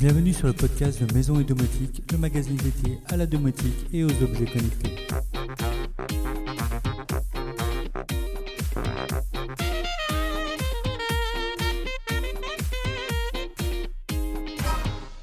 Bienvenue 0.00 0.32
sur 0.32 0.46
le 0.46 0.54
podcast 0.54 1.04
de 1.04 1.12
Maison 1.12 1.38
et 1.40 1.44
Domotique, 1.44 2.10
le 2.10 2.16
magazine 2.16 2.56
dédié 2.56 3.00
à 3.08 3.18
la 3.18 3.26
domotique 3.26 3.86
et 3.92 4.02
aux 4.02 4.22
objets 4.22 4.46
connectés. 4.46 4.96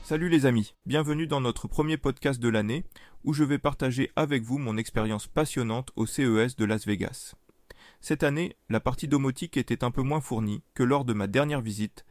Salut 0.04 0.30
les 0.30 0.46
amis, 0.46 0.76
bienvenue 0.86 1.26
dans 1.26 1.42
notre 1.42 1.68
premier 1.68 1.98
podcast 1.98 2.40
de 2.40 2.48
l'année 2.48 2.86
où 3.24 3.34
je 3.34 3.44
vais 3.44 3.58
partager 3.58 4.12
avec 4.16 4.44
vous 4.44 4.60
mon 4.60 4.78
expérience 4.78 5.26
passionnante 5.26 5.90
au 5.96 6.06
CES 6.06 6.56
de 6.56 6.66
Las 6.66 6.86
Vegas. 6.86 7.34
Cette 8.00 8.22
année, 8.22 8.56
la 8.70 8.80
partie 8.80 9.08
domotique 9.08 9.58
était 9.58 9.84
un 9.84 9.90
peu 9.90 10.04
moins 10.04 10.22
fournie 10.22 10.62
que 10.76 10.84
lors 10.84 11.04
de 11.04 11.14
ma 11.14 11.26
dernière 11.26 11.62
visite, 11.62 12.06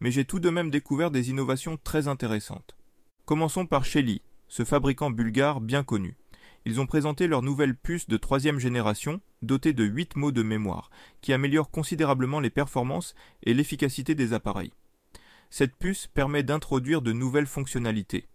mais 0.00 0.10
j'ai 0.10 0.24
tout 0.24 0.40
de 0.40 0.50
même 0.50 0.70
découvert 0.70 1.10
des 1.10 1.30
innovations 1.30 1.78
très 1.82 2.08
intéressantes. 2.08 2.76
Commençons 3.24 3.66
par 3.66 3.84
Shelly, 3.84 4.22
ce 4.48 4.64
fabricant 4.64 5.10
bulgare 5.10 5.60
bien 5.60 5.82
connu. 5.82 6.16
Ils 6.66 6.80
ont 6.80 6.86
présenté 6.86 7.26
leur 7.26 7.42
nouvelle 7.42 7.76
puce 7.76 8.08
de 8.08 8.16
troisième 8.16 8.58
génération, 8.58 9.20
dotée 9.42 9.72
de 9.72 9.84
8 9.84 10.16
mots 10.16 10.32
de 10.32 10.42
mémoire, 10.42 10.90
qui 11.20 11.32
améliore 11.32 11.70
considérablement 11.70 12.40
les 12.40 12.50
performances 12.50 13.14
et 13.42 13.52
l'efficacité 13.52 14.14
des 14.14 14.32
appareils. 14.32 14.72
Cette 15.50 15.76
puce 15.76 16.06
permet 16.06 16.42
d'introduire 16.42 17.02
de 17.02 17.12
nouvelles 17.12 17.46
fonctionnalités, 17.46 18.28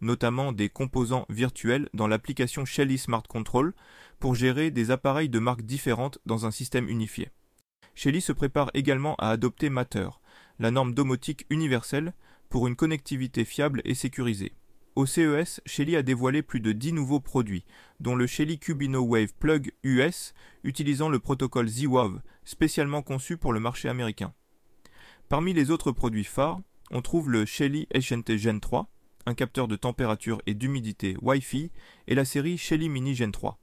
notamment 0.00 0.52
des 0.52 0.68
composants 0.68 1.26
virtuels 1.28 1.88
dans 1.94 2.08
l'application 2.08 2.64
Shelly 2.64 2.98
Smart 2.98 3.22
Control 3.22 3.72
pour 4.18 4.34
gérer 4.34 4.70
des 4.70 4.90
appareils 4.90 5.28
de 5.28 5.38
marques 5.38 5.62
différentes 5.62 6.18
dans 6.26 6.44
un 6.44 6.50
système 6.50 6.88
unifié. 6.88 7.30
Shelly 7.94 8.20
se 8.20 8.32
prépare 8.32 8.70
également 8.74 9.14
à 9.16 9.30
adopter 9.30 9.70
Matter, 9.70 10.08
la 10.58 10.70
norme 10.70 10.94
domotique 10.94 11.46
universelle, 11.50 12.12
pour 12.48 12.66
une 12.66 12.76
connectivité 12.76 13.44
fiable 13.44 13.82
et 13.84 13.94
sécurisée. 13.94 14.52
Au 14.94 15.04
CES, 15.04 15.60
Shelly 15.66 15.94
a 15.94 16.02
dévoilé 16.02 16.42
plus 16.42 16.60
de 16.60 16.72
10 16.72 16.94
nouveaux 16.94 17.20
produits, 17.20 17.66
dont 18.00 18.16
le 18.16 18.26
Shelly 18.26 18.58
Cubino 18.58 19.02
Wave 19.02 19.34
Plug 19.38 19.72
US, 19.82 20.32
utilisant 20.64 21.10
le 21.10 21.18
protocole 21.18 21.68
Z-Wave, 21.68 22.22
spécialement 22.44 23.02
conçu 23.02 23.36
pour 23.36 23.52
le 23.52 23.60
marché 23.60 23.90
américain. 23.90 24.32
Parmi 25.28 25.52
les 25.52 25.70
autres 25.70 25.92
produits 25.92 26.24
phares, 26.24 26.60
on 26.90 27.02
trouve 27.02 27.30
le 27.30 27.44
Shelly 27.44 27.88
HNT 27.94 28.38
Gen 28.38 28.60
3, 28.60 28.88
un 29.26 29.34
capteur 29.34 29.68
de 29.68 29.76
température 29.76 30.40
et 30.46 30.54
d'humidité 30.54 31.16
Wi-Fi, 31.20 31.70
et 32.06 32.14
la 32.14 32.24
série 32.24 32.56
Shelly 32.56 32.88
Mini 32.88 33.14
Gen 33.14 33.32
3, 33.32 33.58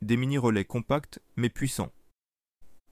des 0.00 0.16
mini-relais 0.16 0.64
compacts 0.64 1.20
mais 1.36 1.50
puissants. 1.50 1.92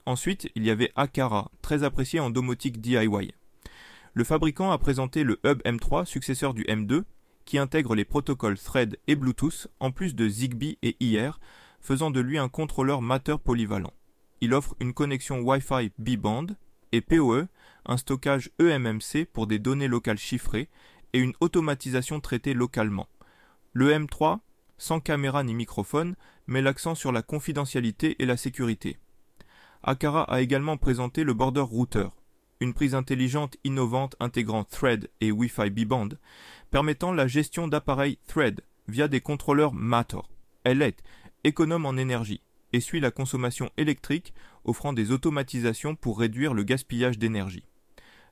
Ensuite, 0.04 0.50
il 0.54 0.64
y 0.64 0.70
avait 0.70 0.92
Akara, 0.96 1.50
très 1.62 1.84
apprécié 1.84 2.20
en 2.20 2.30
domotique 2.30 2.80
DIY. 2.80 3.32
Le 4.14 4.24
fabricant 4.24 4.70
a 4.70 4.78
présenté 4.78 5.24
le 5.24 5.38
Hub 5.44 5.60
M3, 5.64 6.04
successeur 6.04 6.54
du 6.54 6.64
M2, 6.64 7.04
qui 7.44 7.58
intègre 7.58 7.94
les 7.94 8.04
protocoles 8.04 8.58
Thread 8.58 8.98
et 9.06 9.16
Bluetooth, 9.16 9.68
en 9.80 9.90
plus 9.90 10.14
de 10.14 10.28
Zigbee 10.28 10.78
et 10.82 10.96
IR, 11.00 11.40
faisant 11.80 12.10
de 12.10 12.20
lui 12.20 12.38
un 12.38 12.48
contrôleur 12.48 13.00
Matter 13.00 13.36
polyvalent. 13.42 13.92
Il 14.40 14.54
offre 14.54 14.74
une 14.80 14.92
connexion 14.92 15.40
Wi-Fi 15.40 15.92
B-band 15.98 16.46
et 16.92 17.00
PoE, 17.00 17.46
un 17.86 17.96
stockage 17.96 18.50
eMMC 18.58 19.26
pour 19.32 19.46
des 19.46 19.58
données 19.58 19.88
locales 19.88 20.18
chiffrées 20.18 20.68
et 21.12 21.18
une 21.18 21.32
automatisation 21.40 22.20
traitée 22.20 22.54
localement. 22.54 23.08
Le 23.72 23.92
M3, 23.92 24.40
sans 24.76 25.00
caméra 25.00 25.42
ni 25.42 25.54
microphone, 25.54 26.16
met 26.46 26.62
l'accent 26.62 26.94
sur 26.94 27.12
la 27.12 27.22
confidentialité 27.22 28.16
et 28.22 28.26
la 28.26 28.36
sécurité. 28.36 28.98
Akara 29.82 30.24
a 30.24 30.40
également 30.40 30.76
présenté 30.76 31.24
le 31.24 31.34
Border 31.34 31.60
Router, 31.60 32.08
une 32.60 32.74
prise 32.74 32.94
intelligente 32.94 33.56
innovante 33.64 34.16
intégrant 34.20 34.64
Thread 34.64 35.10
et 35.20 35.30
Wi-Fi 35.30 35.70
B-band, 35.70 36.08
permettant 36.70 37.12
la 37.12 37.26
gestion 37.26 37.68
d'appareils 37.68 38.18
Thread 38.26 38.60
via 38.88 39.08
des 39.08 39.20
contrôleurs 39.20 39.72
Matter. 39.72 40.20
Elle 40.64 40.82
est 40.82 41.02
économe 41.44 41.86
en 41.86 41.96
énergie 41.96 42.42
et 42.72 42.80
suit 42.80 43.00
la 43.00 43.10
consommation 43.10 43.70
électrique, 43.76 44.34
offrant 44.64 44.92
des 44.92 45.12
automatisations 45.12 45.94
pour 45.94 46.18
réduire 46.18 46.52
le 46.52 46.64
gaspillage 46.64 47.18
d'énergie. 47.18 47.64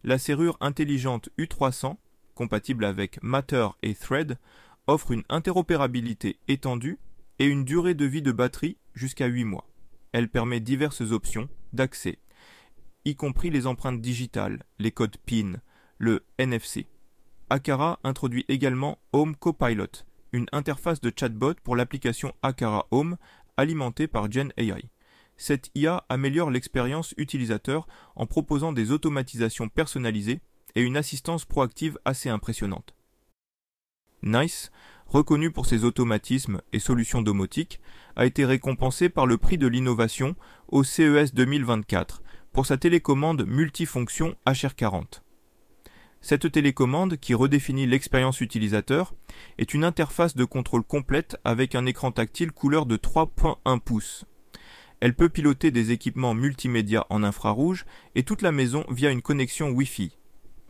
La 0.05 0.19
serrure 0.19 0.57
intelligente 0.61 1.31
U300, 1.39 1.97
compatible 2.35 2.85
avec 2.85 3.23
Matter 3.23 3.69
et 3.83 3.95
Thread, 3.95 4.39
offre 4.87 5.13
une 5.13 5.25
interopérabilité 5.29 6.39
étendue 6.49 6.99
et 7.39 7.47
une 7.47 7.65
durée 7.65 7.95
de 7.95 8.05
vie 8.05 8.23
de 8.23 8.33
batterie 8.33 8.77
jusqu'à 8.95 9.27
8 9.27 9.45
mois. 9.45 9.69
Elle 10.13 10.29
permet 10.29 10.61
diverses 10.61 11.01
options 11.01 11.49
d'accès, 11.73 12.19
y 13.07 13.15
compris 13.15 13.51
les 13.51 13.69
empreintes 13.69 14.01
digitales, 14.01 14.65
les 14.81 14.91
codes 14.91 15.17
PIN, 15.25 15.61
le 15.97 16.27
NFC. 16.39 16.89
Akara 17.49 18.01
introduit 18.03 18.45
également 18.49 18.99
Home 19.13 19.37
Copilot, 19.37 20.05
une 20.33 20.47
interface 20.51 21.01
de 21.01 21.13
chatbot 21.17 21.55
pour 21.63 21.77
l'application 21.77 22.35
Akara 22.43 22.89
Home 22.91 23.17
alimentée 23.57 24.09
par 24.09 24.31
Gen 24.31 24.53
AI. 24.57 24.91
Cette 25.37 25.71
IA 25.77 26.05
améliore 26.09 26.51
l'expérience 26.51 27.15
utilisateur 27.17 27.87
en 28.17 28.27
proposant 28.27 28.73
des 28.73 28.91
automatisations 28.91 29.69
personnalisées 29.69 30.41
et 30.75 30.83
une 30.83 30.97
assistance 30.97 31.45
proactive 31.45 32.01
assez 32.05 32.29
impressionnante. 32.29 32.97
Nice, 34.25 34.73
reconnu 35.07 35.53
pour 35.53 35.67
ses 35.67 35.85
automatismes 35.85 36.61
et 36.73 36.81
solutions 36.81 37.23
domotiques, 37.23 37.81
a 38.17 38.27
été 38.27 38.45
récompensé 38.45 39.09
par 39.09 39.27
le 39.27 39.39
prix 39.39 39.59
de 39.59 39.69
l'innovation 39.69 40.35
au 40.67 40.83
CES 40.83 41.35
2024 41.35 42.23
pour 42.57 42.65
sa 42.65 42.79
télécommande 42.79 43.45
multifonction 43.47 44.35
HR40. 44.47 45.21
Cette 46.23 46.51
télécommande, 46.51 47.19
qui 47.19 47.35
redéfinit 47.35 47.87
l'expérience 47.87 48.41
utilisateur, 48.41 49.13
est 49.59 49.75
une 49.75 49.85
interface 49.85 50.35
de 50.35 50.47
contrôle 50.47 50.83
complète 50.83 51.37
avec 51.45 51.75
un 51.75 51.85
écran 51.85 52.13
tactile 52.13 52.53
couleur 52.53 52.87
de 52.87 52.97
3.1 52.97 53.79
pouces. 53.79 54.25
Elle 55.01 55.13
peut 55.13 55.29
piloter 55.29 55.71
des 55.71 55.91
équipements 55.91 56.33
multimédia 56.33 57.05
en 57.11 57.23
infrarouge 57.23 57.85
et 58.15 58.23
toute 58.23 58.41
la 58.41 58.53
maison 58.53 58.87
via 58.89 59.11
une 59.11 59.21
connexion 59.21 59.69
Wi-Fi, 59.73 60.17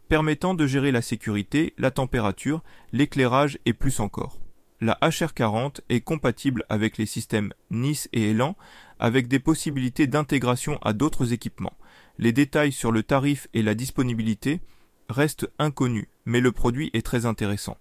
permettant 0.09 0.55
de 0.55 0.67
gérer 0.67 0.91
la 0.91 1.03
sécurité, 1.03 1.73
la 1.79 1.93
température, 1.93 2.65
l'éclairage 2.91 3.61
et 3.65 3.75
plus 3.75 4.01
encore. 4.01 4.41
La 4.81 4.99
HR40 5.01 5.83
est 5.89 6.01
compatible 6.01 6.67
avec 6.69 6.99
les 6.99 7.07
systèmes 7.07 7.55
Nice 7.71 8.09
et 8.13 8.31
Elan 8.31 8.57
avec 8.99 9.29
des 9.29 9.39
possibilités 9.39 10.07
d'intégration 10.07 10.79
à 10.83 10.93
d'autres 10.93 11.33
équipements. 11.33 11.77
Les 12.19 12.33
détails 12.33 12.73
sur 12.73 12.93
le 12.93 13.03
tarif 13.03 13.49
et 13.55 13.63
la 13.63 13.75
disponibilité 13.75 14.61
restent 15.09 15.49
inconnus, 15.59 16.09
mais 16.25 16.41
le 16.41 16.53
produit 16.53 16.91
est 16.95 17.05
très 17.05 17.27
intéressant. 17.27 17.77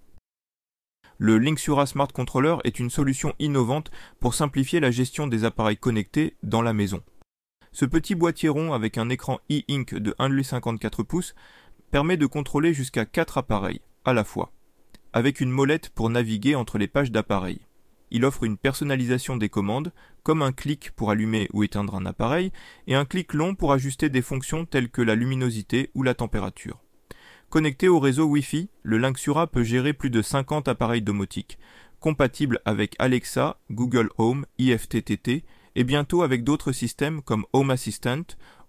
Le 1.17 1.37
Linksura 1.37 1.85
Smart 1.85 2.09
Controller 2.09 2.57
est 2.65 2.79
une 2.79 2.89
solution 2.89 3.33
innovante 3.39 3.89
pour 4.19 4.33
simplifier 4.33 4.81
la 4.81 4.91
gestion 4.91 5.27
des 5.27 5.45
appareils 5.45 5.77
connectés 5.77 6.35
dans 6.43 6.61
la 6.61 6.73
maison. 6.73 7.01
Ce 7.71 7.85
petit 7.85 8.15
boîtier 8.15 8.49
rond 8.49 8.73
avec 8.73 8.97
un 8.97 9.09
écran 9.09 9.39
e-ink 9.49 9.95
de 9.95 10.11
1,54 10.19 11.03
pouces 11.03 11.35
permet 11.91 12.17
de 12.17 12.25
contrôler 12.25 12.73
jusqu'à 12.73 13.05
4 13.05 13.37
appareils 13.37 13.81
à 14.03 14.13
la 14.13 14.23
fois, 14.23 14.51
avec 15.13 15.39
une 15.39 15.49
molette 15.49 15.89
pour 15.89 16.09
naviguer 16.09 16.55
entre 16.55 16.77
les 16.77 16.87
pages 16.87 17.11
d'appareils. 17.11 17.61
Il 18.11 18.25
offre 18.25 18.43
une 18.43 18.57
personnalisation 18.57 19.37
des 19.37 19.49
commandes, 19.49 19.93
comme 20.25 20.41
un 20.41 20.51
clic 20.51 20.89
pour 20.95 21.11
allumer 21.11 21.47
ou 21.53 21.63
éteindre 21.63 21.93
un 21.93 22.07
appareil, 22.07 22.51
et 22.87 22.95
un 22.95 23.05
clic 23.05 23.31
long 23.33 23.53
pour 23.53 23.71
ajuster 23.71 24.09
des 24.09 24.23
fonctions 24.23 24.65
telles 24.65 24.89
que 24.89 25.03
la 25.03 25.13
luminosité 25.13 25.91
ou 25.93 26.01
la 26.01 26.15
température. 26.15 26.81
Connecté 27.51 27.87
au 27.87 27.99
réseau 27.99 28.25
Wi-Fi, 28.25 28.69
le 28.81 28.97
Linksura 28.97 29.45
peut 29.45 29.63
gérer 29.63 29.93
plus 29.93 30.09
de 30.09 30.23
50 30.23 30.67
appareils 30.67 31.03
domotiques, 31.03 31.59
compatibles 31.99 32.59
avec 32.65 32.95
Alexa, 32.97 33.59
Google 33.69 34.09
Home, 34.17 34.47
IFTTT, 34.57 35.45
et 35.75 35.83
bientôt 35.83 36.23
avec 36.23 36.43
d'autres 36.43 36.71
systèmes 36.71 37.21
comme 37.21 37.45
Home 37.53 37.69
Assistant, 37.69 38.25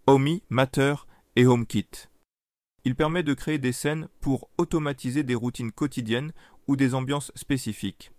Omi, 0.07 0.43
Matter 0.51 0.95
et 1.37 1.47
HomeKit. 1.47 2.09
Il 2.85 2.97
permet 2.97 3.23
de 3.23 3.33
créer 3.33 3.57
des 3.57 3.73
scènes 3.73 4.09
pour 4.21 4.51
automatiser 4.59 5.23
des 5.23 5.35
routines 5.35 5.73
quotidiennes 5.73 6.33
ou 6.69 6.77
des 6.77 6.95
ambiances 6.95 7.33
spécifiques. 7.35 8.13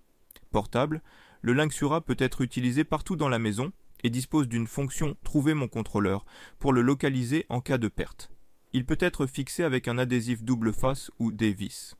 Portable, 0.51 1.03
le 1.47 1.53
Linksura 1.53 2.01
peut 2.01 2.17
être 2.19 2.41
utilisé 2.41 2.83
partout 2.83 3.15
dans 3.15 3.29
la 3.29 3.39
maison 3.39 3.71
et 4.03 4.09
dispose 4.09 4.49
d'une 4.49 4.67
fonction 4.67 5.15
Trouver 5.23 5.53
mon 5.53 5.69
contrôleur 5.69 6.25
pour 6.59 6.73
le 6.73 6.81
localiser 6.81 7.45
en 7.47 7.61
cas 7.61 7.77
de 7.77 7.87
perte. 7.87 8.29
Il 8.73 8.85
peut 8.85 8.97
être 8.99 9.27
fixé 9.27 9.63
avec 9.63 9.87
un 9.87 9.97
adhésif 9.97 10.43
double 10.43 10.73
face 10.73 11.09
ou 11.19 11.31
des 11.31 11.53
vis, 11.53 11.95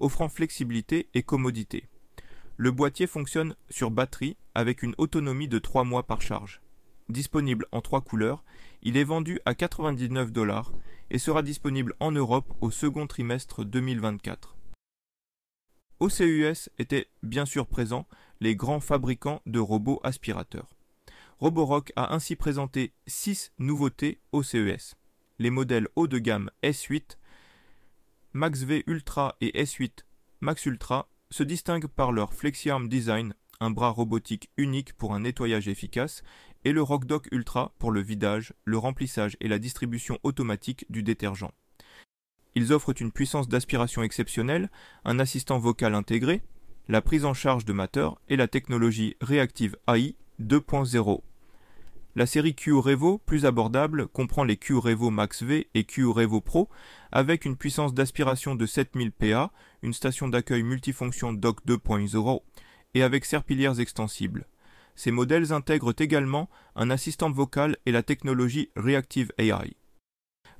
offrant 0.00 0.28
flexibilité 0.28 1.08
et 1.14 1.22
commodité. 1.22 1.88
Le 2.58 2.72
boîtier 2.72 3.06
fonctionne 3.06 3.54
sur 3.70 3.90
batterie 3.90 4.36
avec 4.54 4.82
une 4.82 4.94
autonomie 4.98 5.48
de 5.48 5.58
3 5.58 5.84
mois 5.84 6.06
par 6.06 6.20
charge. 6.20 6.60
Disponible 7.08 7.64
en 7.72 7.80
trois 7.80 8.02
couleurs, 8.02 8.44
il 8.82 8.98
est 8.98 9.04
vendu 9.04 9.40
à 9.46 9.54
99 9.54 10.30
dollars 10.30 10.72
et 11.10 11.18
sera 11.18 11.42
disponible 11.42 11.94
en 12.00 12.12
Europe 12.12 12.52
au 12.60 12.70
second 12.70 13.06
trimestre 13.06 13.64
2024. 13.64 14.58
Au 16.00 16.08
CES 16.08 16.70
étaient 16.78 17.08
bien 17.22 17.46
sûr 17.46 17.66
présents 17.66 18.06
les 18.40 18.56
grands 18.56 18.80
fabricants 18.80 19.42
de 19.46 19.58
robots 19.58 20.00
aspirateurs. 20.02 20.76
Roborock 21.38 21.92
a 21.96 22.14
ainsi 22.14 22.36
présenté 22.36 22.92
6 23.06 23.52
nouveautés 23.58 24.20
au 24.32 24.42
CES. 24.42 24.96
Les 25.38 25.50
modèles 25.50 25.88
haut 25.96 26.06
de 26.06 26.18
gamme 26.18 26.50
S8 26.62 27.16
Max 28.32 28.62
V 28.62 28.84
Ultra 28.86 29.36
et 29.40 29.62
S8 29.62 30.04
Max 30.40 30.66
Ultra 30.66 31.08
se 31.30 31.42
distinguent 31.42 31.86
par 31.86 32.12
leur 32.12 32.34
FlexiArm 32.34 32.88
Design, 32.88 33.34
un 33.60 33.70
bras 33.70 33.90
robotique 33.90 34.50
unique 34.56 34.94
pour 34.94 35.14
un 35.14 35.20
nettoyage 35.20 35.68
efficace, 35.68 36.22
et 36.64 36.72
le 36.72 36.82
RockDock 36.82 37.28
Ultra 37.32 37.74
pour 37.78 37.90
le 37.90 38.00
vidage, 38.00 38.52
le 38.64 38.78
remplissage 38.78 39.36
et 39.40 39.48
la 39.48 39.58
distribution 39.58 40.18
automatique 40.22 40.84
du 40.90 41.02
détergent. 41.02 41.52
Ils 42.54 42.72
offrent 42.72 43.00
une 43.00 43.12
puissance 43.12 43.48
d'aspiration 43.48 44.02
exceptionnelle, 44.02 44.70
un 45.04 45.18
assistant 45.18 45.58
vocal 45.58 45.94
intégré, 45.94 46.42
la 46.90 47.00
prise 47.00 47.24
en 47.24 47.34
charge 47.34 47.64
de 47.64 47.72
Matter 47.72 48.08
et 48.28 48.34
la 48.34 48.48
technologie 48.48 49.14
Reactive 49.20 49.76
AI 49.86 50.16
2.0. 50.42 51.20
La 52.16 52.26
série 52.26 52.56
Q 52.56 52.72
Revo, 52.72 53.18
plus 53.18 53.46
abordable, 53.46 54.08
comprend 54.08 54.42
les 54.42 54.56
Q 54.56 54.74
Revo 54.74 55.10
Max 55.10 55.44
V 55.44 55.68
et 55.74 55.84
Q 55.84 56.06
Revo 56.06 56.40
Pro, 56.40 56.68
avec 57.12 57.44
une 57.44 57.56
puissance 57.56 57.94
d'aspiration 57.94 58.56
de 58.56 58.66
7000 58.66 59.12
PA, 59.12 59.52
une 59.82 59.92
station 59.92 60.26
d'accueil 60.26 60.64
multifonction 60.64 61.32
Dock 61.32 61.64
2.0 61.64 62.40
et 62.94 63.04
avec 63.04 63.24
serpillières 63.24 63.78
extensibles. 63.78 64.48
Ces 64.96 65.12
modèles 65.12 65.52
intègrent 65.52 65.94
également 65.96 66.50
un 66.74 66.90
assistant 66.90 67.30
vocal 67.30 67.76
et 67.86 67.92
la 67.92 68.02
technologie 68.02 68.68
Reactive 68.74 69.30
AI. 69.38 69.76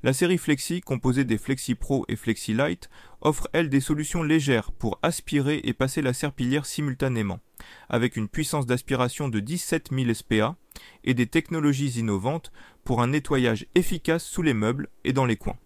La 0.03 0.13
série 0.13 0.39
Flexi, 0.39 0.81
composée 0.81 1.25
des 1.25 1.37
Flexi 1.37 1.75
Pro 1.75 2.05
et 2.07 2.15
Flexi 2.15 2.55
Lite, 2.55 2.89
offre 3.21 3.47
elle 3.53 3.69
des 3.69 3.79
solutions 3.79 4.23
légères 4.23 4.71
pour 4.71 4.97
aspirer 5.03 5.61
et 5.63 5.73
passer 5.73 6.01
la 6.01 6.13
serpillière 6.13 6.65
simultanément, 6.65 7.39
avec 7.87 8.15
une 8.15 8.27
puissance 8.27 8.65
d'aspiration 8.65 9.29
de 9.29 9.39
17 9.39 9.89
000 9.91 10.11
SPA 10.15 10.55
et 11.03 11.13
des 11.13 11.27
technologies 11.27 11.99
innovantes 11.99 12.51
pour 12.83 13.03
un 13.03 13.09
nettoyage 13.09 13.67
efficace 13.75 14.23
sous 14.23 14.41
les 14.41 14.55
meubles 14.55 14.87
et 15.03 15.13
dans 15.13 15.25
les 15.25 15.37
coins. 15.37 15.59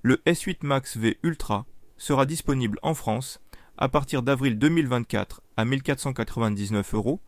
Le 0.00 0.16
S8 0.24 0.60
Max 0.62 0.96
V 0.96 1.18
Ultra 1.22 1.66
sera 1.98 2.24
disponible 2.24 2.78
en 2.80 2.94
France 2.94 3.38
à 3.76 3.90
partir 3.90 4.22
d'avril 4.22 4.58
2024 4.58 5.42
à 5.58 5.66
1499 5.66 6.94
euros, 6.94 7.20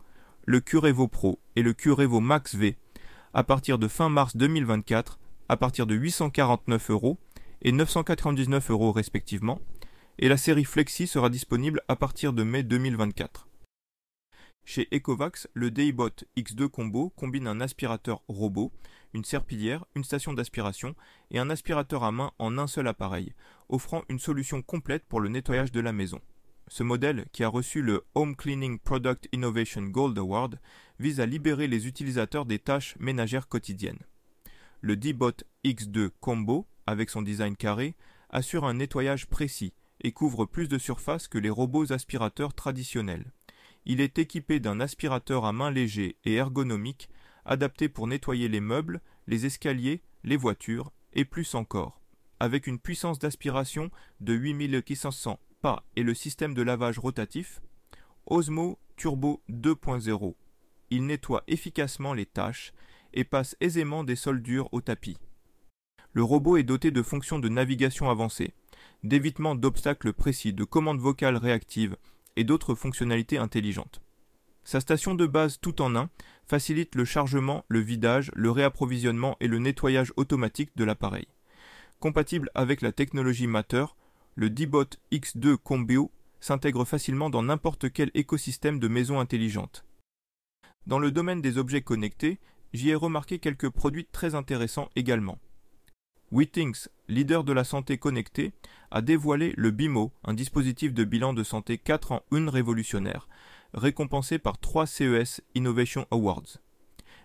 le 0.45 0.59
Curevo 0.59 1.07
Pro 1.07 1.39
et 1.55 1.61
le 1.61 1.73
Curevo 1.73 2.19
Max 2.19 2.55
V 2.55 2.77
à 3.33 3.43
partir 3.43 3.77
de 3.77 3.87
fin 3.87 4.09
mars 4.09 4.35
2024 4.35 5.19
à 5.51 5.57
partir 5.57 5.85
de 5.85 5.95
849 5.95 6.91
euros 6.91 7.19
et 7.61 7.73
999 7.73 8.71
euros 8.71 8.93
respectivement, 8.93 9.59
et 10.17 10.29
la 10.29 10.37
série 10.37 10.63
Flexi 10.63 11.07
sera 11.07 11.29
disponible 11.29 11.81
à 11.89 11.97
partir 11.97 12.31
de 12.31 12.43
mai 12.43 12.63
2024. 12.63 13.49
Chez 14.63 14.87
Ecovax, 14.93 15.49
le 15.53 15.69
Daybot 15.69 16.23
X2 16.37 16.69
Combo 16.69 17.09
combine 17.17 17.47
un 17.47 17.59
aspirateur 17.59 18.21
robot, 18.29 18.71
une 19.13 19.25
serpillière, 19.25 19.83
une 19.93 20.05
station 20.05 20.31
d'aspiration 20.31 20.95
et 21.31 21.39
un 21.39 21.49
aspirateur 21.49 22.05
à 22.05 22.13
main 22.13 22.31
en 22.39 22.57
un 22.57 22.67
seul 22.67 22.87
appareil, 22.87 23.33
offrant 23.67 24.03
une 24.07 24.19
solution 24.19 24.61
complète 24.61 25.03
pour 25.05 25.19
le 25.19 25.27
nettoyage 25.27 25.73
de 25.73 25.81
la 25.81 25.91
maison. 25.91 26.21
Ce 26.69 26.83
modèle, 26.83 27.25
qui 27.33 27.43
a 27.43 27.49
reçu 27.49 27.81
le 27.81 28.05
Home 28.15 28.37
Cleaning 28.37 28.79
Product 28.79 29.27
Innovation 29.33 29.81
Gold 29.81 30.17
Award, 30.17 30.61
vise 30.97 31.19
à 31.19 31.25
libérer 31.25 31.67
les 31.67 31.87
utilisateurs 31.87 32.45
des 32.45 32.59
tâches 32.59 32.95
ménagères 33.01 33.49
quotidiennes. 33.49 33.99
Le 34.81 34.95
D-Bot 34.95 35.43
X2 35.63 36.09
Combo, 36.19 36.67
avec 36.87 37.11
son 37.11 37.21
design 37.21 37.55
carré, 37.55 37.95
assure 38.31 38.65
un 38.65 38.73
nettoyage 38.73 39.27
précis 39.27 39.73
et 40.01 40.11
couvre 40.11 40.45
plus 40.45 40.67
de 40.67 40.79
surface 40.79 41.27
que 41.27 41.37
les 41.37 41.51
robots 41.51 41.93
aspirateurs 41.93 42.55
traditionnels. 42.55 43.31
Il 43.85 44.01
est 44.01 44.17
équipé 44.17 44.59
d'un 44.59 44.79
aspirateur 44.79 45.45
à 45.45 45.53
main 45.53 45.69
léger 45.69 46.17
et 46.25 46.33
ergonomique, 46.33 47.09
adapté 47.45 47.89
pour 47.89 48.07
nettoyer 48.07 48.47
les 48.47 48.59
meubles, 48.59 49.01
les 49.27 49.45
escaliers, 49.45 50.01
les 50.23 50.37
voitures 50.37 50.91
et 51.13 51.25
plus 51.25 51.53
encore. 51.53 52.01
Avec 52.39 52.65
une 52.65 52.79
puissance 52.79 53.19
d'aspiration 53.19 53.91
de 54.19 54.33
8500 54.33 55.39
pas 55.61 55.83
et 55.95 56.01
le 56.01 56.15
système 56.15 56.55
de 56.55 56.63
lavage 56.63 56.97
rotatif, 56.97 57.61
Osmo 58.25 58.79
Turbo 58.97 59.43
2.0. 59.49 60.33
Il 60.89 61.05
nettoie 61.05 61.43
efficacement 61.47 62.15
les 62.15 62.25
tâches 62.25 62.73
et 63.13 63.23
passe 63.23 63.55
aisément 63.59 64.03
des 64.03 64.15
sols 64.15 64.41
durs 64.41 64.69
au 64.71 64.81
tapis. 64.81 65.17
Le 66.13 66.23
robot 66.23 66.57
est 66.57 66.63
doté 66.63 66.91
de 66.91 67.01
fonctions 67.01 67.39
de 67.39 67.49
navigation 67.49 68.09
avancées, 68.09 68.53
d'évitement 69.03 69.55
d'obstacles 69.55 70.13
précis, 70.13 70.53
de 70.53 70.63
commandes 70.63 70.99
vocales 70.99 71.37
réactives 71.37 71.95
et 72.35 72.43
d'autres 72.43 72.75
fonctionnalités 72.75 73.37
intelligentes. 73.37 74.01
Sa 74.63 74.79
station 74.79 75.15
de 75.15 75.25
base 75.25 75.59
tout 75.59 75.81
en 75.81 75.95
un 75.95 76.09
facilite 76.45 76.95
le 76.95 77.05
chargement, 77.05 77.65
le 77.67 77.79
vidage, 77.79 78.31
le 78.35 78.51
réapprovisionnement 78.51 79.37
et 79.39 79.47
le 79.47 79.59
nettoyage 79.59 80.13
automatique 80.17 80.75
de 80.75 80.83
l'appareil. 80.83 81.27
Compatible 81.99 82.49
avec 82.55 82.81
la 82.81 82.91
technologie 82.91 83.47
Matter, 83.47 83.85
le 84.35 84.49
D-Bot 84.49 84.97
X2 85.11 85.57
Combio 85.57 86.11
s'intègre 86.39 86.85
facilement 86.85 87.29
dans 87.29 87.43
n'importe 87.43 87.91
quel 87.91 88.11
écosystème 88.13 88.79
de 88.79 88.87
maison 88.87 89.19
intelligente. 89.19 89.85
Dans 90.87 90.99
le 90.99 91.11
domaine 91.11 91.41
des 91.41 91.57
objets 91.57 91.81
connectés, 91.81 92.39
j'y 92.73 92.89
ai 92.89 92.95
remarqué 92.95 93.39
quelques 93.39 93.69
produits 93.69 94.07
très 94.11 94.35
intéressants 94.35 94.89
également. 94.95 95.39
Wittings, 96.31 96.87
leader 97.09 97.43
de 97.43 97.51
la 97.51 97.65
santé 97.65 97.97
connectée, 97.97 98.53
a 98.89 99.01
dévoilé 99.01 99.53
le 99.57 99.71
BIMO, 99.71 100.13
un 100.23 100.33
dispositif 100.33 100.93
de 100.93 101.03
bilan 101.03 101.33
de 101.33 101.43
santé 101.43 101.77
4 101.77 102.11
en 102.13 102.23
1 102.31 102.49
révolutionnaire, 102.49 103.27
récompensé 103.73 104.39
par 104.39 104.57
3 104.57 104.85
CES 104.85 105.41
Innovation 105.55 106.07
Awards. 106.09 106.59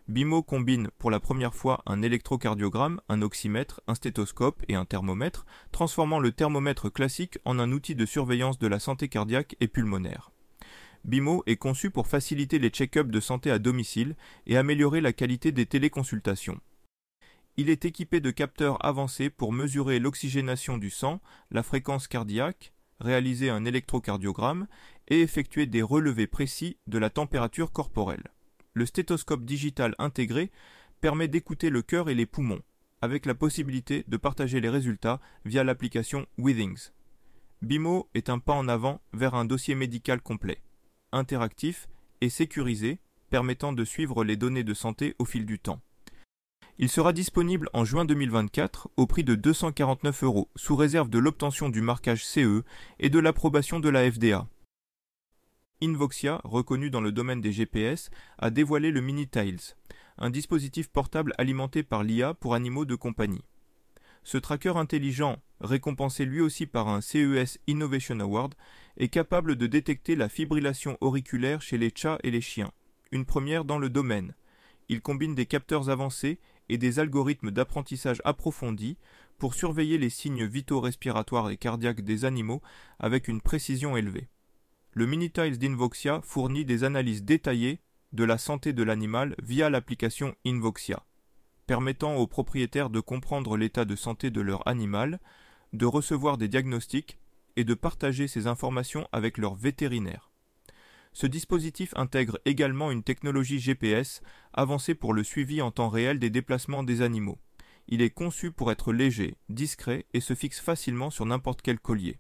BIMO 0.09 0.43
combine 0.43 0.89
pour 0.99 1.11
la 1.11 1.19
première 1.19 1.55
fois 1.55 1.83
un 1.87 2.03
électrocardiogramme, 2.03 3.01
un 3.09 3.23
oxymètre, 3.23 3.81
un 3.89 3.97
stéthoscope 3.97 4.63
et 4.69 4.77
un 4.77 4.85
thermomètre, 4.85 5.47
transformant 5.73 6.21
le 6.21 6.31
thermomètre 6.33 6.93
classique 6.93 7.39
en 7.45 7.59
un 7.59 7.73
outil 7.73 7.97
de 7.97 8.07
surveillance 8.07 8.59
de 8.59 8.69
la 8.69 8.79
santé 8.79 9.09
cardiaque 9.09 9.57
et 9.61 9.69
pulmonaire. 9.69 10.31
BIMO 11.07 11.45
est 11.47 11.57
conçu 11.57 11.93
pour 11.93 12.09
faciliter 12.09 12.59
les 12.59 12.69
check-ups 12.69 13.11
de 13.11 13.21
santé 13.21 13.53
à 13.53 13.61
domicile 13.61 14.17
et 14.47 14.57
améliorer 14.57 15.01
la 15.01 15.13
qualité 15.13 15.53
des 15.53 15.65
téléconsultations. 15.65 16.61
Il 17.57 17.71
est 17.71 17.85
équipé 17.85 18.21
de 18.21 18.33
capteurs 18.33 18.85
avancés 18.85 19.31
pour 19.31 19.53
mesurer 19.53 20.01
l'oxygénation 20.01 20.79
du 20.79 20.91
sang, 20.91 21.21
la 21.53 21.63
fréquence 21.63 22.09
cardiaque, 22.09 22.73
réaliser 22.99 23.51
un 23.51 23.65
électrocardiogramme 23.65 24.67
et 25.07 25.21
effectuer 25.21 25.67
des 25.67 25.81
relevés 25.81 26.27
précis 26.27 26.77
de 26.89 26.99
la 26.99 27.09
température 27.09 27.71
corporelle. 27.71 28.33
Le 28.75 28.85
stéthoscope 28.85 29.45
digital 29.45 29.95
intégré 29.99 30.51
permet 31.01 31.29
d'écouter 31.29 31.71
le 31.71 31.83
cœur 31.83 32.11
et 32.11 32.17
les 32.17 32.27
poumons, 32.27 32.63
avec 33.01 33.27
la 33.27 33.35
possibilité 33.37 34.05
de 34.09 34.17
partager 34.17 34.61
les 34.61 34.71
résultats 34.71 35.21
via 35.45 35.63
l'application 35.63 36.27
Withings. 36.37 36.91
BIMO 37.63 38.11
est 38.15 38.29
un 38.29 38.41
pas 38.41 38.55
en 38.55 38.67
avant 38.67 39.01
vers 39.13 39.35
un 39.37 39.45
dossier 39.45 39.77
médical 39.77 40.21
complet 40.21 40.59
interactif 41.17 41.89
et 42.21 42.29
sécurisé 42.29 43.01
permettant 43.31 43.73
de 43.73 43.85
suivre 43.85 44.25
les 44.25 44.37
données 44.37 44.65
de 44.65 44.75
santé 44.75 45.17
au 45.19 45.25
fil 45.25 45.47
du 45.47 45.59
temps. 45.59 45.81
Il 46.79 46.91
sera 46.91 47.13
disponible 47.13 47.71
en 47.73 47.85
juin 47.85 48.05
2024 48.05 48.91
au 48.97 49.07
prix 49.07 49.25
de 49.25 49.35
249 49.35 50.25
euros, 50.25 50.51
sous 50.57 50.77
réserve 50.77 51.09
de 51.09 51.19
l'obtention 51.19 51.71
du 51.71 51.81
marquage 51.81 52.25
CE 52.25 52.65
et 52.99 53.09
de 53.09 53.19
l'approbation 53.19 53.81
de 53.81 53.89
la 53.89 54.11
FDA. 54.11 54.47
Invoxia, 55.83 56.41
reconnu 56.45 56.91
dans 56.91 57.01
le 57.01 57.13
domaine 57.13 57.41
des 57.41 57.53
GPS, 57.53 58.11
a 58.39 58.51
dévoilé 58.51 58.91
le 58.91 59.01
Mini 59.01 59.27
Tiles, 59.27 59.75
un 60.19 60.31
dispositif 60.31 60.89
portable 60.89 61.35
alimenté 61.39 61.83
par 61.83 62.03
l'IA 62.03 62.35
pour 62.35 62.55
animaux 62.55 62.85
de 62.85 62.95
compagnie. 62.95 63.45
Ce 64.23 64.39
tracker 64.39 64.77
intelligent, 64.77 65.37
récompensé 65.61 66.25
lui 66.25 66.41
aussi 66.41 66.67
par 66.67 66.89
un 66.89 67.01
CES 67.01 67.59
Innovation 67.67 68.21
Award, 68.21 68.55
est 68.97 69.09
capable 69.09 69.57
de 69.57 69.67
détecter 69.67 70.17
la 70.17 70.29
fibrillation 70.29 70.97
auriculaire 71.01 71.63
chez 71.63 71.79
les 71.79 71.93
chats 71.95 72.19
et 72.23 72.31
les 72.31 72.41
chiens, 72.41 72.73
une 73.13 73.25
première 73.25 73.65
dans 73.65 73.79
le 73.79 73.91
domaine. 73.91 74.35
Il 74.89 75.01
combine 75.01 75.35
des 75.35 75.47
capteurs 75.47 75.91
avancés 75.91 76.39
et 76.69 76.79
des 76.79 76.99
algorithmes 76.99 77.51
d'apprentissage 77.51 78.23
approfondis 78.25 78.97
pour 79.39 79.55
surveiller 79.55 79.99
les 79.99 80.11
signes 80.11 80.47
vitaux 80.47 80.81
respiratoires 80.81 81.51
et 81.51 81.57
cardiaques 81.57 82.03
des 82.03 82.25
animaux 82.25 82.63
avec 82.99 83.29
une 83.29 83.41
précision 83.41 83.97
élevée. 83.97 84.29
Le 84.93 85.07
Minitiles 85.07 85.59
d'Invoxia 85.59 86.21
fournit 86.23 86.65
des 86.65 86.85
analyses 86.85 87.23
détaillées 87.23 87.81
de 88.13 88.25
la 88.25 88.39
santé 88.39 88.73
de 88.73 88.83
l'animal 88.83 89.35
via 89.43 89.69
l'application 89.69 90.35
Invoxia, 90.47 91.05
permettant 91.67 92.17
aux 92.17 92.27
propriétaires 92.27 92.89
de 92.89 93.01
comprendre 93.01 93.57
l'état 93.57 93.85
de 93.85 93.97
santé 93.97 94.31
de 94.31 94.41
leur 94.41 94.67
animal, 94.67 95.21
de 95.73 95.85
recevoir 95.85 96.39
des 96.39 96.49
diagnostics 96.49 97.19
et 97.57 97.65
de 97.65 97.75
partager 97.75 98.29
ces 98.29 98.47
informations 98.47 99.09
avec 99.13 99.39
leurs 99.39 99.55
vétérinaires. 99.55 100.31
Ce 101.13 101.27
dispositif 101.27 101.95
intègre 101.97 102.39
également 102.45 102.91
une 102.91 103.03
technologie 103.03 103.59
GPS 103.59 104.21
avancée 104.53 104.95
pour 104.95 105.15
le 105.15 105.25
suivi 105.25 105.63
en 105.63 105.71
temps 105.71 105.89
réel 105.89 106.19
des 106.19 106.29
déplacements 106.29 106.83
des 106.83 107.01
animaux. 107.01 107.39
Il 107.89 108.03
est 108.03 108.11
conçu 108.11 108.53
pour 108.53 108.71
être 108.71 108.93
léger, 108.93 109.37
discret 109.49 110.05
et 110.13 110.21
se 110.21 110.35
fixe 110.35 110.61
facilement 110.61 111.11
sur 111.11 111.25
n'importe 111.25 111.63
quel 111.63 111.79
collier. 111.81 112.19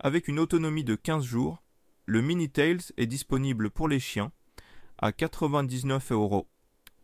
Avec 0.00 0.26
une 0.26 0.40
autonomie 0.40 0.84
de 0.84 0.96
15 0.96 1.24
jours, 1.24 1.62
le 2.04 2.20
Mini 2.20 2.50
Tails 2.50 2.92
est 2.96 3.06
disponible 3.06 3.70
pour 3.70 3.88
les 3.88 4.00
chiens 4.00 4.32
à 4.98 5.12
99 5.12 6.12
euros 6.12 6.48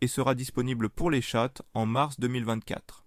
et 0.00 0.08
sera 0.08 0.34
disponible 0.34 0.88
pour 0.88 1.10
les 1.10 1.22
chats 1.22 1.54
en 1.74 1.86
mars 1.86 2.18
2024. 2.18 3.04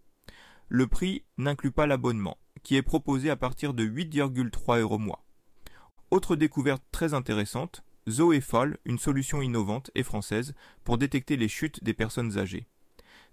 Le 0.69 0.88
prix 0.88 1.25
n'inclut 1.38 1.71
pas 1.71 1.85
l'abonnement 1.85 2.38
qui 2.65 2.75
est 2.75 2.81
proposé 2.81 3.29
à 3.29 3.36
partir 3.36 3.75
de 3.75 3.86
8,3 3.86 4.81
euros 4.81 4.98
mois. 4.98 5.24
Autre 6.10 6.36
découverte 6.36 6.84
très 6.91 7.13
intéressante, 7.13 7.84
Zoefall, 8.10 8.79
une 8.86 8.98
solution 8.98 9.41
innovante 9.43 9.91
et 9.93 10.01
française 10.01 10.55
pour 10.84 10.98
détecter 10.98 11.38
les 11.38 11.48
chutes 11.48 11.84
des 11.84 11.93
personnes 11.93 12.39
âgées. 12.39 12.65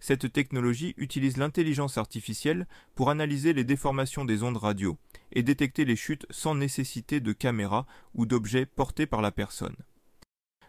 Cette 0.00 0.32
technologie 0.32 0.92
utilise 0.98 1.38
l'intelligence 1.38 1.96
artificielle 1.96 2.66
pour 2.94 3.08
analyser 3.08 3.54
les 3.54 3.64
déformations 3.64 4.26
des 4.26 4.42
ondes 4.42 4.58
radio 4.58 4.98
et 5.32 5.42
détecter 5.42 5.86
les 5.86 5.96
chutes 5.96 6.26
sans 6.28 6.54
nécessité 6.54 7.20
de 7.20 7.32
caméra 7.32 7.86
ou 8.14 8.26
d'objets 8.26 8.66
portés 8.66 9.06
par 9.06 9.22
la 9.22 9.32
personne. 9.32 9.76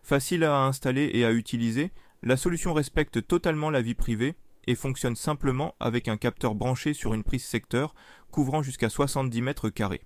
Facile 0.04 0.46
à 0.46 0.64
installer 0.66 1.10
et 1.14 1.26
à 1.26 1.34
utiliser, 1.34 1.92
la 2.22 2.38
solution 2.38 2.74
respecte 2.74 3.28
totalement 3.28 3.70
la 3.70 3.82
vie 3.82 3.96
privée 3.96 4.36
et 4.68 4.76
fonctionne 4.76 5.16
simplement 5.16 5.76
avec 5.80 6.08
un 6.08 6.18
capteur 6.18 6.56
branché 6.56 6.94
sur 6.94 7.14
une 7.14 7.24
prise 7.24 7.46
secteur 7.46 7.94
couvrant 8.32 8.64
jusqu'à 8.64 8.90
70 8.90 9.42
mètres 9.42 9.70
carrés. 9.70 10.04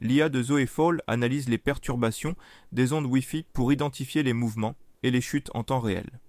L'IA 0.00 0.28
de 0.28 0.42
Zoefall 0.42 1.02
analyse 1.06 1.48
les 1.48 1.58
perturbations 1.58 2.36
des 2.72 2.92
ondes 2.92 3.06
Wi-Fi 3.06 3.46
pour 3.52 3.72
identifier 3.72 4.22
les 4.22 4.32
mouvements 4.32 4.76
et 5.02 5.10
les 5.10 5.20
chutes 5.20 5.50
en 5.54 5.62
temps 5.62 5.80
réel, 5.80 6.20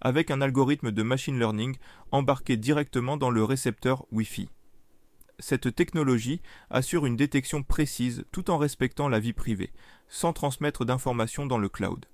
avec 0.00 0.30
un 0.30 0.40
algorithme 0.40 0.92
de 0.92 1.02
machine 1.02 1.38
learning 1.38 1.76
embarqué 2.12 2.56
directement 2.56 3.16
dans 3.16 3.30
le 3.30 3.42
récepteur 3.42 4.04
Wi-Fi. 4.12 4.48
Cette 5.40 5.74
technologie 5.74 6.42
assure 6.70 7.06
une 7.06 7.16
détection 7.16 7.62
précise 7.62 8.24
tout 8.30 8.50
en 8.50 8.58
respectant 8.58 9.08
la 9.08 9.18
vie 9.18 9.32
privée, 9.32 9.72
sans 10.08 10.32
transmettre 10.32 10.84
d'informations 10.84 11.46
dans 11.46 11.58
le 11.58 11.68
cloud. 11.68 12.06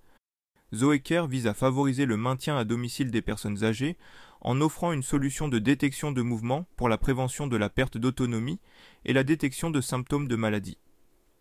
Zoeker 0.74 1.26
vise 1.26 1.46
à 1.46 1.54
favoriser 1.54 2.06
le 2.06 2.16
maintien 2.16 2.56
à 2.56 2.64
domicile 2.64 3.10
des 3.10 3.22
personnes 3.22 3.64
âgées 3.64 3.96
en 4.40 4.60
offrant 4.60 4.92
une 4.92 5.02
solution 5.02 5.48
de 5.48 5.58
détection 5.58 6.12
de 6.12 6.22
mouvement 6.22 6.66
pour 6.76 6.88
la 6.88 6.98
prévention 6.98 7.46
de 7.46 7.56
la 7.56 7.68
perte 7.68 7.98
d'autonomie 7.98 8.60
et 9.04 9.12
la 9.12 9.24
détection 9.24 9.70
de 9.70 9.80
symptômes 9.80 10.28
de 10.28 10.36
maladie. 10.36 10.78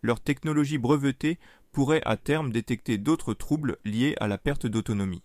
Leur 0.01 0.19
technologie 0.19 0.77
brevetée 0.77 1.38
pourrait 1.71 2.01
à 2.05 2.17
terme 2.17 2.51
détecter 2.51 2.98
d'autres 2.98 3.33
troubles 3.33 3.77
liés 3.86 4.15
à 4.19 4.27
la 4.27 4.38
perte 4.38 4.65
d'autonomie. 4.65 5.24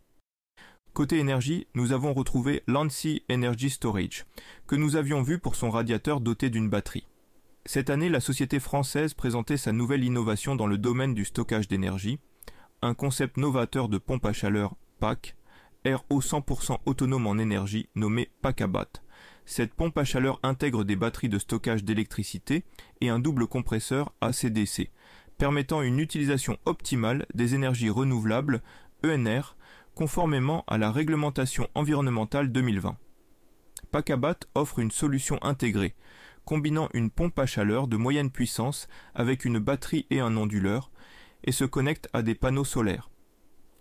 Côté 0.92 1.18
énergie, 1.18 1.66
nous 1.75 1.92
avons 1.92 2.12
retrouvé 2.12 2.62
Lancy 2.68 3.23
Energy 3.30 3.70
Storage, 3.70 4.26
que 4.66 4.76
nous 4.76 4.94
avions 4.94 5.23
vu 5.23 5.38
pour 5.38 5.56
son 5.56 5.70
radiateur 5.70 6.20
doté 6.20 6.50
d'une 6.50 6.70
batterie. 6.70 7.06
Cette 7.66 7.90
année, 7.90 8.08
la 8.08 8.20
société 8.20 8.61
française 8.61 9.14
présentait 9.14 9.56
sa 9.56 9.73
nouvelle 9.73 10.04
innovation 10.04 10.54
dans 10.54 10.66
le 10.66 10.78
domaine 10.78 11.14
du 11.14 11.25
stockage 11.25 11.66
d'énergie, 11.66 12.20
un 12.84 12.92
concept 12.92 13.38
novateur 13.38 13.88
de 13.88 13.96
pompe 13.96 14.26
à 14.26 14.34
chaleur 14.34 14.76
PAC, 15.00 15.36
RO 15.86 16.20
100% 16.20 16.80
autonome 16.84 17.26
en 17.26 17.38
énergie 17.38 17.88
nommé 17.94 18.30
PACABAT. 18.42 19.02
Cette 19.46 19.72
pompe 19.72 19.96
à 19.96 20.04
chaleur 20.04 20.38
intègre 20.42 20.84
des 20.84 20.94
batteries 20.94 21.30
de 21.30 21.38
stockage 21.38 21.82
d'électricité 21.84 22.62
et 23.00 23.08
un 23.08 23.18
double 23.18 23.46
compresseur 23.46 24.12
ACDC, 24.20 24.90
permettant 25.38 25.80
une 25.80 25.98
utilisation 25.98 26.58
optimale 26.66 27.24
des 27.34 27.54
énergies 27.54 27.88
renouvelables 27.88 28.62
ENR 29.02 29.56
conformément 29.94 30.62
à 30.66 30.76
la 30.76 30.92
réglementation 30.92 31.68
environnementale 31.74 32.52
2020. 32.52 32.98
Pacabat 33.92 34.40
offre 34.54 34.78
une 34.80 34.90
solution 34.90 35.38
intégrée, 35.42 35.94
combinant 36.44 36.90
une 36.92 37.10
pompe 37.10 37.38
à 37.38 37.46
chaleur 37.46 37.88
de 37.88 37.96
moyenne 37.96 38.30
puissance 38.30 38.88
avec 39.14 39.46
une 39.46 39.58
batterie 39.58 40.06
et 40.10 40.20
un 40.20 40.36
onduleur, 40.36 40.90
et 41.44 41.52
se 41.52 41.64
connecte 41.64 42.08
à 42.12 42.22
des 42.22 42.34
panneaux 42.34 42.64
solaires. 42.64 43.10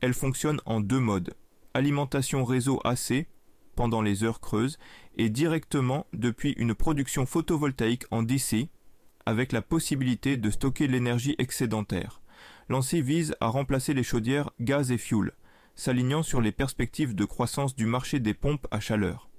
Elle 0.01 0.13
fonctionne 0.13 0.61
en 0.65 0.79
deux 0.79 0.99
modes 0.99 1.33
alimentation 1.73 2.45
réseau 2.45 2.79
AC 2.83 3.27
pendant 3.75 4.01
les 4.01 4.23
heures 4.23 4.39
creuses 4.39 4.77
et 5.17 5.29
directement 5.29 6.05
depuis 6.13 6.51
une 6.51 6.75
production 6.75 7.25
photovoltaïque 7.25 8.05
en 8.11 8.21
DC 8.21 8.69
avec 9.25 9.51
la 9.51 9.61
possibilité 9.61 10.37
de 10.37 10.51
stocker 10.51 10.87
l'énergie 10.87 11.35
excédentaire. 11.39 12.21
Lancé 12.69 13.01
vise 13.01 13.35
à 13.39 13.47
remplacer 13.47 13.93
les 13.93 14.03
chaudières 14.03 14.51
gaz 14.59 14.91
et 14.91 14.97
fioul, 14.97 15.33
s'alignant 15.75 16.23
sur 16.23 16.41
les 16.41 16.51
perspectives 16.51 17.15
de 17.15 17.25
croissance 17.25 17.75
du 17.75 17.85
marché 17.85 18.19
des 18.19 18.33
pompes 18.33 18.67
à 18.71 18.79
chaleur. 18.79 19.29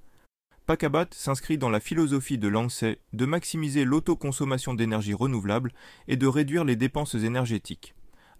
Pacabat 0.66 1.09
s'inscrit 1.11 1.59
dans 1.59 1.69
la 1.69 1.81
philosophie 1.81 2.38
de 2.38 2.49
Lancet 2.49 2.99
de 3.12 3.26
maximiser 3.26 3.85
l'autoconsommation 3.85 4.75
d'énergie 4.75 5.12
renouvelable 5.12 5.73
et 6.09 6.16
de 6.16 6.26
réduire 6.26 6.64
les 6.64 6.76
dépenses 6.76 7.14
énergétiques. 7.14 7.95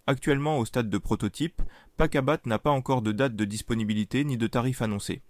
Actuellement 0.07 0.59
au 0.59 0.65
stade 0.65 0.89
de 0.89 0.97
prototype, 0.99 1.61
Pacabat 1.97 2.39
n'a 2.45 2.59
pas 2.59 2.69
encore 2.69 3.01
de 3.01 3.11
date 3.11 3.35
de 3.35 3.45
disponibilité 3.45 4.23
ni 4.23 4.37
de 4.37 4.45
tarif 4.45 4.83
annoncé. 4.83 5.21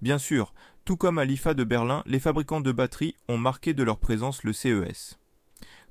Bien 0.00 0.18
sûr, 0.18 0.54
tout 0.84 0.96
comme 0.96 1.18
à 1.18 1.24
l'IFA 1.24 1.54
de 1.54 1.64
Berlin, 1.64 2.04
les 2.06 2.20
fabricants 2.20 2.60
de 2.60 2.70
batteries 2.70 3.16
ont 3.26 3.36
marqué 3.36 3.74
de 3.74 3.82
leur 3.82 3.98
présence 3.98 4.44
le 4.44 4.52
CES. 4.52 5.18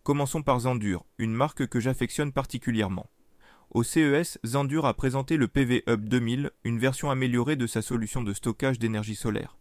Commençons 0.03 0.43
par 0.43 0.61
Zandur, 0.61 1.03
une 1.17 1.33
marque 1.33 1.67
que 1.67 1.81
j'affectionne 1.81 2.31
particulièrement. 2.31 3.09
Au 3.71 3.83
CES, 3.83 4.39
Zandur 4.45 4.85
a 4.85 4.93
présenté 4.93 5.35
le 5.35 5.49
PV 5.49 5.83
Hub 5.87 6.07
2000, 6.07 6.51
une 6.63 6.79
version 6.79 7.11
améliorée 7.11 7.57
de 7.57 7.67
sa 7.67 7.81
solution 7.81 8.23
de 8.23 8.33
stockage 8.33 8.79
d'énergie 8.79 9.15
solaire. 9.15 9.57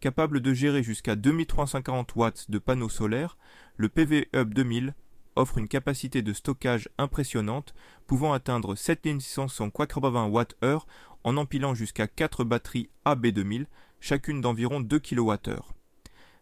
Capable 0.00 0.40
de 0.40 0.54
gérer 0.54 0.82
jusqu'à 0.82 1.16
2350 1.16 2.16
watts 2.16 2.50
de 2.50 2.58
panneaux 2.58 2.88
solaires, 2.88 3.36
le 3.76 3.90
PV 3.90 4.30
Hub 4.34 4.54
2000 4.54 4.94
offre 5.36 5.58
une 5.58 5.68
capacité 5.68 6.22
de 6.22 6.32
stockage 6.32 6.88
impressionnante, 6.98 7.74
pouvant 8.06 8.32
atteindre 8.32 8.74
7680 8.74 10.28
Wh 10.28 10.78
en 11.24 11.36
empilant 11.36 11.74
jusqu'à 11.74 12.06
4 12.06 12.44
batteries 12.44 12.90
AB2000, 13.06 13.66
chacune 14.00 14.40
d'environ 14.40 14.80
2 14.80 14.98
kWh. 14.98 15.60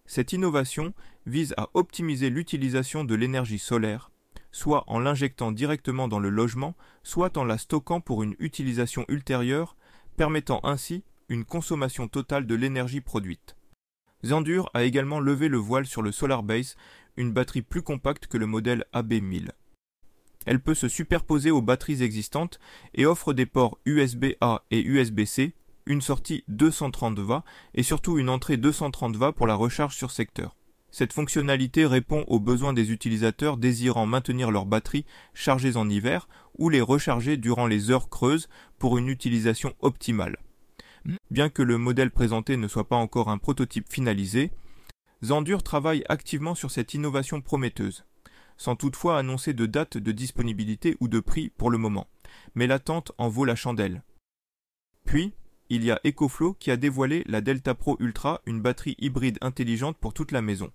Cette 0.06 0.32
innovation 0.32 0.94
vise 1.26 1.54
à 1.56 1.68
optimiser 1.74 2.30
l'utilisation 2.30 3.04
de 3.04 3.14
l'énergie 3.14 3.58
solaire, 3.58 4.10
soit 4.52 4.84
en 4.88 4.98
l'injectant 4.98 5.52
directement 5.52 6.08
dans 6.08 6.18
le 6.18 6.30
logement, 6.30 6.74
soit 7.02 7.36
en 7.36 7.44
la 7.44 7.58
stockant 7.58 8.00
pour 8.00 8.22
une 8.22 8.34
utilisation 8.38 9.04
ultérieure, 9.08 9.76
permettant 10.16 10.60
ainsi 10.64 11.04
une 11.28 11.44
consommation 11.44 12.08
totale 12.08 12.46
de 12.46 12.54
l'énergie 12.54 13.00
produite. 13.00 13.56
Zandur 14.24 14.68
a 14.74 14.82
également 14.82 15.20
levé 15.20 15.48
le 15.48 15.56
voile 15.56 15.86
sur 15.86 16.02
le 16.02 16.12
Solar 16.12 16.42
Base 16.42 16.76
batterie 17.28 17.62
plus 17.62 17.82
compacte 17.82 18.26
que 18.26 18.38
le 18.38 18.46
modèle 18.46 18.84
AB1000. 18.94 19.50
Elle 20.46 20.60
peut 20.60 20.74
se 20.74 20.88
superposer 20.88 21.50
aux 21.50 21.60
batteries 21.60 22.02
existantes 22.02 22.58
et 22.94 23.04
offre 23.04 23.34
des 23.34 23.46
ports 23.46 23.78
USB-A 23.84 24.64
et 24.70 24.82
USB-C, 24.82 25.54
une 25.86 26.00
sortie 26.00 26.44
230 26.48 27.18
et 27.74 27.82
surtout 27.82 28.18
une 28.18 28.30
entrée 28.30 28.56
230 28.56 29.32
pour 29.32 29.46
la 29.46 29.54
recharge 29.54 29.96
sur 29.96 30.10
secteur. 30.10 30.56
Cette 30.90 31.12
fonctionnalité 31.12 31.86
répond 31.86 32.24
aux 32.26 32.40
besoins 32.40 32.72
des 32.72 32.90
utilisateurs 32.90 33.58
désirant 33.58 34.06
maintenir 34.06 34.50
leur 34.50 34.66
batterie 34.66 35.04
chargées 35.34 35.76
en 35.76 35.88
hiver 35.88 36.28
ou 36.58 36.68
les 36.68 36.80
recharger 36.80 37.36
durant 37.36 37.66
les 37.66 37.90
heures 37.90 38.08
creuses 38.08 38.48
pour 38.78 38.98
une 38.98 39.08
utilisation 39.08 39.74
optimale. 39.80 40.38
Bien 41.30 41.48
que 41.48 41.62
le 41.62 41.78
modèle 41.78 42.10
présenté 42.10 42.56
ne 42.56 42.68
soit 42.68 42.88
pas 42.88 42.96
encore 42.96 43.30
un 43.30 43.38
prototype 43.38 43.90
finalisé, 43.90 44.50
Zandur 45.22 45.62
travaille 45.62 46.04
activement 46.08 46.54
sur 46.54 46.70
cette 46.70 46.94
innovation 46.94 47.42
prometteuse, 47.42 48.06
sans 48.56 48.74
toutefois 48.74 49.18
annoncer 49.18 49.52
de 49.52 49.66
date 49.66 49.98
de 49.98 50.12
disponibilité 50.12 50.96
ou 51.00 51.08
de 51.08 51.20
prix 51.20 51.50
pour 51.50 51.70
le 51.70 51.78
moment, 51.78 52.08
mais 52.54 52.66
l'attente 52.66 53.12
en 53.18 53.28
vaut 53.28 53.44
la 53.44 53.56
chandelle. 53.56 54.02
Puis, 55.04 55.34
il 55.68 55.84
y 55.84 55.90
a 55.90 56.00
EcoFlow 56.04 56.54
qui 56.54 56.70
a 56.70 56.76
dévoilé 56.76 57.22
la 57.26 57.40
Delta 57.40 57.74
Pro 57.74 57.96
Ultra, 58.00 58.40
une 58.46 58.60
batterie 58.60 58.96
hybride 58.98 59.38
intelligente 59.40 59.98
pour 59.98 60.14
toute 60.14 60.32
la 60.32 60.42
maison. 60.42 60.72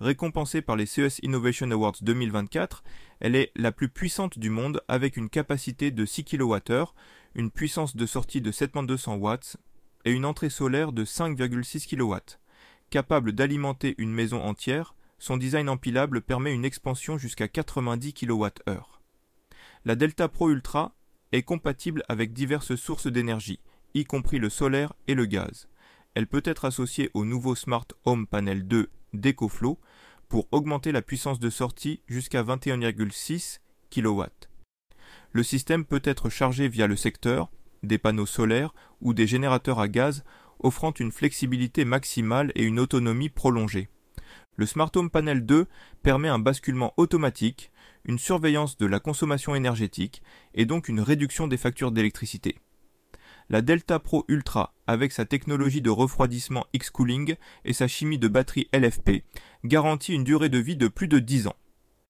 Récompensée 0.00 0.62
par 0.62 0.76
les 0.76 0.86
CES 0.86 1.18
Innovation 1.22 1.70
Awards 1.70 1.96
2024, 2.00 2.82
elle 3.20 3.36
est 3.36 3.52
la 3.54 3.70
plus 3.70 3.90
puissante 3.90 4.38
du 4.38 4.48
monde 4.48 4.82
avec 4.88 5.18
une 5.18 5.28
capacité 5.28 5.90
de 5.90 6.06
6 6.06 6.24
kWh, 6.24 6.94
une 7.34 7.50
puissance 7.50 7.94
de 7.94 8.06
sortie 8.06 8.40
de 8.40 8.50
7200 8.50 9.16
watts 9.16 9.58
et 10.06 10.12
une 10.12 10.24
entrée 10.24 10.48
solaire 10.48 10.92
de 10.92 11.04
5,6 11.04 11.86
kW. 11.86 12.39
Capable 12.90 13.30
d'alimenter 13.30 13.94
une 13.98 14.12
maison 14.12 14.42
entière, 14.42 14.96
son 15.20 15.36
design 15.36 15.68
empilable 15.68 16.22
permet 16.22 16.52
une 16.52 16.64
expansion 16.64 17.18
jusqu'à 17.18 17.46
90 17.46 18.14
kWh. 18.14 18.80
La 19.84 19.94
Delta 19.94 20.26
Pro 20.26 20.50
Ultra 20.50 20.96
est 21.30 21.44
compatible 21.44 22.02
avec 22.08 22.32
diverses 22.32 22.74
sources 22.74 23.06
d'énergie, 23.06 23.60
y 23.94 24.04
compris 24.04 24.40
le 24.40 24.50
solaire 24.50 24.92
et 25.06 25.14
le 25.14 25.26
gaz. 25.26 25.68
Elle 26.14 26.26
peut 26.26 26.42
être 26.44 26.64
associée 26.64 27.10
au 27.14 27.24
nouveau 27.24 27.54
Smart 27.54 27.86
Home 28.06 28.26
Panel 28.26 28.66
2 28.66 28.90
d'EcoFlow 29.12 29.78
pour 30.28 30.48
augmenter 30.50 30.90
la 30.90 31.02
puissance 31.02 31.38
de 31.38 31.50
sortie 31.50 32.00
jusqu'à 32.08 32.42
21,6 32.42 33.60
kW. 33.90 34.24
Le 35.30 35.42
système 35.44 35.84
peut 35.84 36.02
être 36.02 36.28
chargé 36.28 36.68
via 36.68 36.88
le 36.88 36.96
secteur, 36.96 37.52
des 37.84 37.98
panneaux 37.98 38.26
solaires 38.26 38.74
ou 39.00 39.14
des 39.14 39.28
générateurs 39.28 39.78
à 39.78 39.86
gaz 39.86 40.24
offrant 40.60 40.92
une 40.92 41.12
flexibilité 41.12 41.84
maximale 41.84 42.52
et 42.54 42.64
une 42.64 42.80
autonomie 42.80 43.28
prolongée. 43.28 43.88
Le 44.56 44.66
Smart 44.66 44.90
Home 44.96 45.10
Panel 45.10 45.46
2 45.46 45.66
permet 46.02 46.28
un 46.28 46.38
basculement 46.38 46.92
automatique, 46.96 47.70
une 48.04 48.18
surveillance 48.18 48.76
de 48.76 48.86
la 48.86 49.00
consommation 49.00 49.54
énergétique 49.54 50.22
et 50.54 50.66
donc 50.66 50.88
une 50.88 51.00
réduction 51.00 51.48
des 51.48 51.56
factures 51.56 51.92
d'électricité. 51.92 52.58
La 53.48 53.62
Delta 53.62 53.98
Pro 53.98 54.24
Ultra, 54.28 54.74
avec 54.86 55.12
sa 55.12 55.24
technologie 55.24 55.82
de 55.82 55.90
refroidissement 55.90 56.66
X-Cooling 56.72 57.34
et 57.64 57.72
sa 57.72 57.88
chimie 57.88 58.18
de 58.18 58.28
batterie 58.28 58.68
LFP, 58.72 59.24
garantit 59.64 60.14
une 60.14 60.24
durée 60.24 60.48
de 60.48 60.58
vie 60.58 60.76
de 60.76 60.88
plus 60.88 61.08
de 61.08 61.18
10 61.18 61.48
ans. 61.48 61.56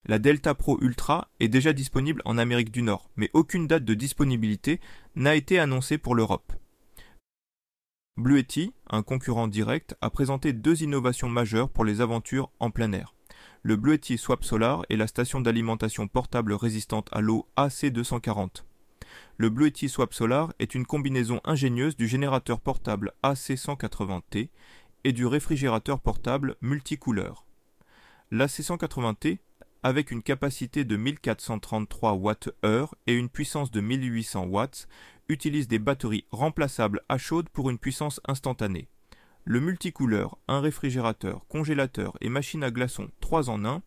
La 0.07 0.19
Delta 0.19 0.55
Pro 0.55 0.79
Ultra 0.81 1.31
est 1.41 1.49
déjà 1.49 1.73
disponible 1.73 2.23
en 2.25 2.37
Amérique 2.37 2.71
du 2.71 2.83
Nord, 2.83 3.11
mais 3.17 3.31
aucune 3.33 3.67
date 3.67 3.85
de 3.85 3.95
disponibilité 3.95 4.81
n'a 5.15 5.35
été 5.35 5.59
annoncée 5.59 5.99
pour 5.99 6.15
l'Europe. 6.15 6.53
Bluetti, 8.17 8.75
un 8.91 9.03
concurrent 9.03 9.49
direct, 9.49 9.97
a 10.01 10.11
présenté 10.11 10.53
deux 10.53 10.83
innovations 10.83 11.29
majeures 11.29 11.71
pour 11.71 11.85
les 11.85 12.01
aventures 12.01 12.51
en 12.61 12.71
plein 12.71 12.93
air. 12.93 13.15
Le 13.63 13.77
Bluetti 13.77 14.19
Swap 14.19 14.45
Solar 14.45 14.85
et 14.91 14.97
la 14.97 15.07
station 15.07 15.41
d'alimentation 15.41 16.07
portable 16.07 16.53
résistante 16.53 17.09
à 17.13 17.23
l'eau 17.23 17.49
AC240. 17.57 18.65
Le 19.39 19.49
Bluetti 19.49 19.89
Swap 19.89 20.13
Solar 20.13 20.53
est 20.59 20.75
une 20.75 20.85
combinaison 20.85 21.41
ingénieuse 21.45 21.97
du 21.97 22.09
générateur 22.09 22.61
portable 22.61 23.13
AC180T 23.23 24.51
et 25.05 25.13
du 25.13 25.25
réfrigérateur 25.25 26.01
portable 26.01 26.57
multicouleur. 26.61 27.47
L'AC180T, 28.31 29.39
avec 29.83 30.11
une 30.11 30.23
capacité 30.23 30.85
de 30.85 30.97
1433 30.97 32.15
Wh 32.17 32.87
et 33.07 33.15
une 33.15 33.31
puissance 33.31 33.71
de 33.71 33.81
1800 33.81 34.45
watts, 34.45 34.89
utilise 35.31 35.69
des 35.69 35.79
batteries 35.79 36.27
remplaçables 36.31 37.03
à 37.09 37.17
chaude 37.17 37.49
pour 37.49 37.71
une 37.71 37.79
puissance 37.79 38.21
instantanée. 38.27 38.89
Le 39.45 39.61
multicouleur, 39.61 40.39
un 40.49 40.61
réfrigérateur, 40.61 41.47
congélateur 41.49 42.17
et 42.21 42.29
machine 42.29 42.65
à 42.65 42.71
glaçons 42.71 43.09
3 43.21 43.49
en 43.49 43.65
1 43.65 43.83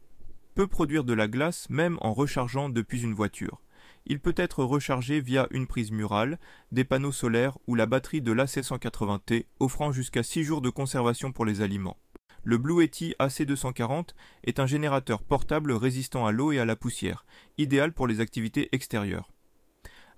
peut 0.56 0.68
produire 0.68 1.04
de 1.04 1.14
la 1.14 1.28
glace 1.28 1.70
même 1.70 1.98
en 2.02 2.14
rechargeant 2.14 2.70
depuis 2.70 3.02
une 3.02 3.14
voiture. 3.14 3.62
Il 4.06 4.20
peut 4.20 4.34
être 4.38 4.64
rechargé 4.64 5.22
via 5.22 5.48
une 5.52 5.68
prise 5.68 5.92
murale, 5.92 6.40
des 6.72 6.84
panneaux 6.84 7.12
solaires 7.12 7.58
ou 7.68 7.76
la 7.76 7.86
batterie 7.86 8.22
de 8.22 8.32
l'AC180T 8.32 9.46
offrant 9.60 9.92
jusqu'à 9.92 10.24
6 10.24 10.44
jours 10.44 10.62
de 10.62 10.70
conservation 10.70 11.32
pour 11.32 11.46
les 11.46 11.62
aliments. 11.62 11.98
Le 12.44 12.58
Bluetti 12.58 13.16
AC240 13.20 14.10
est 14.44 14.60
un 14.60 14.66
générateur 14.66 15.24
portable 15.24 15.72
résistant 15.72 16.26
à 16.26 16.32
l'eau 16.32 16.52
et 16.52 16.60
à 16.60 16.66
la 16.66 16.76
poussière, 16.76 17.26
idéal 17.58 17.94
pour 17.94 18.08
les 18.08 18.20
activités 18.20 18.70
extérieures. 18.74 19.33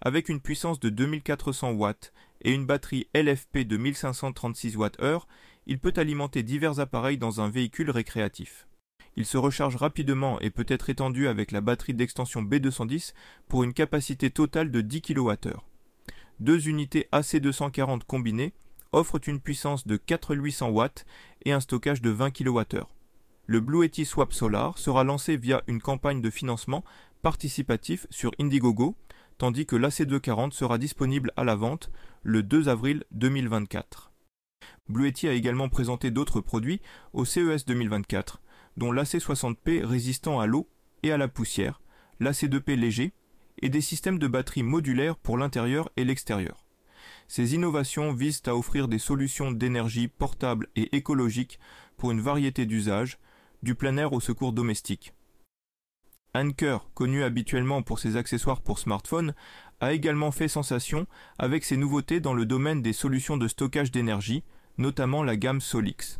Avec 0.07 0.29
une 0.29 0.39
puissance 0.39 0.79
de 0.79 0.89
2400 0.89 1.71
watts 1.71 2.13
et 2.43 2.53
une 2.53 2.67
batterie 2.67 3.07
LFP 3.15 3.61
de 3.65 3.75
1536 3.75 4.77
Wh, 4.77 5.17
il 5.65 5.79
peut 5.79 5.93
alimenter 5.95 6.43
divers 6.43 6.79
appareils 6.79 7.17
dans 7.17 7.41
un 7.41 7.49
véhicule 7.49 7.89
récréatif. 7.89 8.67
Il 9.15 9.25
se 9.25 9.37
recharge 9.37 9.77
rapidement 9.77 10.39
et 10.41 10.51
peut 10.51 10.67
être 10.67 10.91
étendu 10.91 11.27
avec 11.27 11.51
la 11.51 11.59
batterie 11.59 11.95
d'extension 11.95 12.43
B210 12.43 13.13
pour 13.47 13.63
une 13.63 13.73
capacité 13.73 14.29
totale 14.29 14.69
de 14.69 14.81
10 14.81 15.01
kWh. 15.01 15.57
Deux 16.39 16.69
unités 16.69 17.07
AC240 17.11 18.03
combinées 18.05 18.53
offrent 18.91 19.27
une 19.27 19.39
puissance 19.39 19.87
de 19.87 19.97
4800 19.97 20.69
watts 20.69 21.05
et 21.45 21.51
un 21.51 21.59
stockage 21.59 22.03
de 22.03 22.11
20 22.11 22.29
kWh. 22.29 22.83
Le 23.47 23.59
Bluetti 23.59 24.05
Swap 24.05 24.33
Solar 24.33 24.77
sera 24.77 25.03
lancé 25.03 25.35
via 25.35 25.63
une 25.65 25.81
campagne 25.81 26.21
de 26.21 26.29
financement 26.29 26.83
participatif 27.23 28.05
sur 28.11 28.29
Indiegogo 28.39 28.95
tandis 29.37 29.65
que 29.65 29.75
l'AC240 29.75 30.51
sera 30.51 30.77
disponible 30.77 31.31
à 31.35 31.43
la 31.43 31.55
vente 31.55 31.91
le 32.23 32.43
2 32.43 32.69
avril 32.69 33.03
2024. 33.11 34.11
Bluetti 34.87 35.27
a 35.27 35.33
également 35.33 35.69
présenté 35.69 36.11
d'autres 36.11 36.41
produits 36.41 36.81
au 37.13 37.25
CES 37.25 37.65
2024, 37.65 38.41
dont 38.77 38.91
l'AC60P 38.91 39.83
résistant 39.83 40.39
à 40.39 40.45
l'eau 40.45 40.69
et 41.03 41.11
à 41.11 41.17
la 41.17 41.27
poussière, 41.27 41.81
l'AC2P 42.19 42.75
léger 42.75 43.13
et 43.61 43.69
des 43.69 43.81
systèmes 43.81 44.19
de 44.19 44.27
batterie 44.27 44.63
modulaires 44.63 45.15
pour 45.15 45.37
l'intérieur 45.37 45.89
et 45.97 46.03
l'extérieur. 46.03 46.65
Ces 47.27 47.55
innovations 47.55 48.13
visent 48.13 48.43
à 48.45 48.55
offrir 48.55 48.87
des 48.87 48.99
solutions 48.99 49.51
d'énergie 49.51 50.07
portables 50.07 50.67
et 50.75 50.95
écologiques 50.95 51.59
pour 51.97 52.11
une 52.11 52.21
variété 52.21 52.65
d'usages, 52.65 53.17
du 53.63 53.73
plein 53.73 53.97
air 53.97 54.13
au 54.13 54.19
secours 54.19 54.53
domestique. 54.53 55.14
Anker, 56.35 56.89
connu 56.93 57.23
habituellement 57.23 57.81
pour 57.81 57.97
ses 57.97 58.17
accessoires 58.17 58.59
pour 58.59 58.77
smartphone, 58.77 59.33
a 59.79 59.93
également 59.93 60.31
fait 60.31 60.49
sensation 60.49 61.07
avec 61.39 61.63
ses 61.63 61.77
nouveautés 61.77 62.19
dans 62.19 62.33
le 62.33 62.45
domaine 62.45 62.81
des 62.81 62.91
solutions 62.91 63.37
de 63.37 63.47
stockage 63.47 63.89
d'énergie, 63.89 64.43
notamment 64.77 65.23
la 65.23 65.37
gamme 65.37 65.61
Solix. 65.61 66.19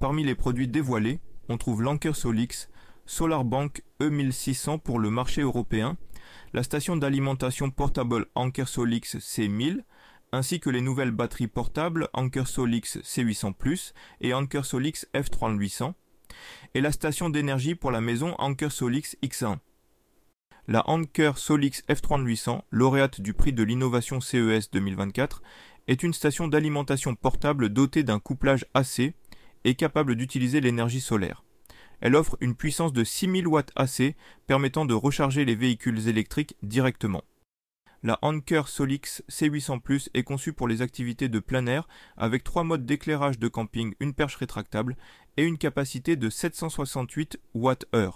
Parmi 0.00 0.24
les 0.24 0.34
produits 0.34 0.66
dévoilés, 0.66 1.20
on 1.48 1.58
trouve 1.58 1.80
l'Anker 1.80 2.16
Solix, 2.16 2.68
SolarBank 3.06 3.84
E1600 4.00 4.80
pour 4.80 4.98
le 4.98 5.10
marché 5.10 5.42
européen, 5.42 5.96
la 6.54 6.64
station 6.64 6.96
d'alimentation 6.96 7.70
portable 7.70 8.26
Anker 8.34 8.66
Solix 8.66 9.16
C1000, 9.16 9.84
ainsi 10.32 10.58
que 10.58 10.70
les 10.70 10.80
nouvelles 10.80 11.12
batteries 11.12 11.46
portables 11.46 12.08
Anker 12.14 12.48
Solix 12.48 12.98
C800 12.98 13.92
et 14.22 14.32
Anker 14.32 14.64
Solix 14.64 15.06
F3800, 15.14 15.94
et 16.74 16.80
la 16.80 16.92
station 16.92 17.30
d'énergie 17.30 17.74
pour 17.74 17.90
la 17.90 18.00
maison 18.00 18.34
Anker 18.38 18.72
Solix 18.72 19.16
X1. 19.22 19.58
La 20.68 20.88
Anker 20.88 21.38
Solix 21.38 21.82
F3800, 21.88 22.62
lauréate 22.70 23.20
du 23.20 23.34
prix 23.34 23.52
de 23.52 23.62
l'innovation 23.62 24.20
CES 24.20 24.70
2024, 24.70 25.42
est 25.88 26.02
une 26.02 26.12
station 26.12 26.46
d'alimentation 26.48 27.14
portable 27.14 27.68
dotée 27.68 28.04
d'un 28.04 28.20
couplage 28.20 28.64
AC 28.74 29.14
et 29.64 29.74
capable 29.74 30.14
d'utiliser 30.14 30.60
l'énergie 30.60 31.00
solaire. 31.00 31.44
Elle 32.00 32.16
offre 32.16 32.36
une 32.40 32.54
puissance 32.54 32.92
de 32.92 33.04
6000 33.04 33.46
watts 33.46 33.72
AC 33.76 34.14
permettant 34.46 34.84
de 34.84 34.94
recharger 34.94 35.44
les 35.44 35.54
véhicules 35.54 36.08
électriques 36.08 36.56
directement. 36.62 37.22
La 38.04 38.18
Anker 38.22 38.66
Solix 38.66 39.22
C800 39.30 39.80
Plus 39.80 40.10
est 40.12 40.24
conçue 40.24 40.52
pour 40.52 40.66
les 40.66 40.82
activités 40.82 41.28
de 41.28 41.38
plein 41.38 41.66
air 41.68 41.86
avec 42.16 42.42
trois 42.42 42.64
modes 42.64 42.84
d'éclairage 42.84 43.38
de 43.38 43.46
camping, 43.46 43.94
une 44.00 44.12
perche 44.12 44.34
rétractable 44.34 44.96
et 45.36 45.44
une 45.44 45.56
capacité 45.56 46.16
de 46.16 46.28
768 46.28 47.38
Wh. 47.54 48.10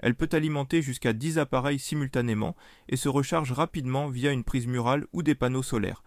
Elle 0.00 0.14
peut 0.14 0.28
alimenter 0.32 0.82
jusqu'à 0.82 1.14
10 1.14 1.38
appareils 1.38 1.78
simultanément 1.78 2.56
et 2.90 2.96
se 2.96 3.08
recharge 3.08 3.52
rapidement 3.52 4.08
via 4.08 4.32
une 4.32 4.44
prise 4.44 4.66
murale 4.66 5.06
ou 5.14 5.22
des 5.22 5.34
panneaux 5.34 5.62
solaires. 5.62 6.04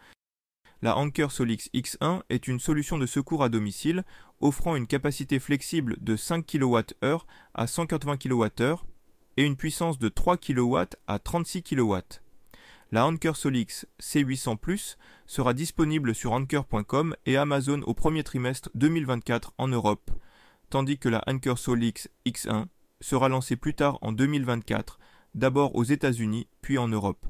La 0.84 0.96
Anker 0.96 1.32
Solix 1.32 1.68
X1 1.74 2.22
est 2.30 2.48
une 2.48 2.60
solution 2.60 3.00
de 3.00 3.08
secours 3.08 3.44
à 3.44 3.50
domicile 3.50 4.06
offrant 4.40 4.76
une 4.76 4.86
capacité 4.86 5.40
flexible 5.40 5.98
de 6.00 6.16
5 6.16 6.46
kWh 6.46 7.18
à 7.56 7.66
180 7.66 8.18
kWh 8.18 8.76
et 9.38 9.46
une 9.46 9.58
puissance 9.58 9.98
de 9.98 10.10
3 10.10 10.38
kW 10.38 10.78
à 11.08 11.18
36 11.18 11.64
kW. 11.64 11.98
La 12.92 13.06
Anker 13.06 13.36
Solix 13.36 13.86
C800 14.02 14.58
Plus 14.58 14.98
sera 15.28 15.54
disponible 15.54 16.16
sur 16.16 16.34
anker.com 16.34 17.16
et 17.28 17.38
Amazon 17.38 17.84
au 17.84 17.94
premier 17.94 18.24
trimestre 18.24 18.72
2024 18.74 19.54
en 19.60 19.68
Europe, 19.68 20.10
tandis 20.72 20.98
que 20.98 21.08
la 21.08 21.22
Anker 21.28 21.60
Solix 21.60 22.10
X1 22.26 22.66
sera 23.00 23.30
lancée 23.30 23.58
plus 23.58 23.76
tard 23.76 24.00
en 24.02 24.12
2024, 24.12 24.98
d'abord 25.36 25.76
aux 25.76 25.84
États-Unis 25.84 26.48
puis 26.64 26.80
en 26.80 26.88
Europe. 26.88 27.28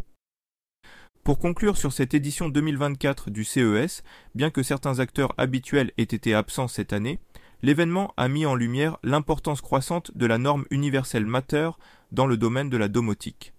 Pour 1.25 1.39
conclure 1.39 1.75
sur 1.75 1.91
cette 1.91 2.13
édition 2.13 2.47
2024 2.47 3.29
du 3.29 3.43
CES, 3.43 4.03
bien 4.35 4.51
que 4.51 4.63
certains 4.63 4.99
acteurs 4.99 5.33
habituels 5.37 5.91
aient 5.97 6.03
été 6.03 6.33
absents 6.33 6.69
cette 6.69 6.93
année, 6.93 7.19
l'événement 7.61 8.13
a 8.15 8.29
mis 8.29 8.45
en 8.45 8.55
lumière 8.55 8.97
l'importance 9.03 9.59
croissante 9.59 10.15
de 10.15 10.25
la 10.25 10.37
norme 10.37 10.63
universelle 10.69 11.25
Matter 11.25 11.71
dans 12.13 12.27
le 12.27 12.37
domaine 12.37 12.69
de 12.69 12.77
la 12.77 12.87
domotique 12.87 13.53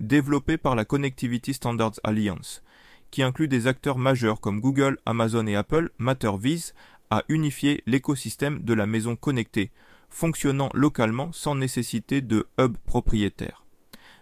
développé 0.00 0.56
par 0.56 0.74
la 0.74 0.84
Connectivity 0.84 1.54
Standards 1.54 2.00
Alliance, 2.04 2.62
qui 3.10 3.22
inclut 3.22 3.48
des 3.48 3.66
acteurs 3.66 3.98
majeurs 3.98 4.40
comme 4.40 4.60
Google, 4.60 4.98
Amazon 5.06 5.46
et 5.46 5.56
Apple, 5.56 5.90
Matter 5.98 6.32
vise 6.38 6.74
à 7.10 7.24
unifier 7.28 7.82
l'écosystème 7.86 8.62
de 8.62 8.74
la 8.74 8.86
maison 8.86 9.16
connectée, 9.16 9.70
fonctionnant 10.08 10.70
localement 10.74 11.30
sans 11.32 11.54
nécessité 11.54 12.20
de 12.20 12.46
hub 12.58 12.76
propriétaire. 12.86 13.64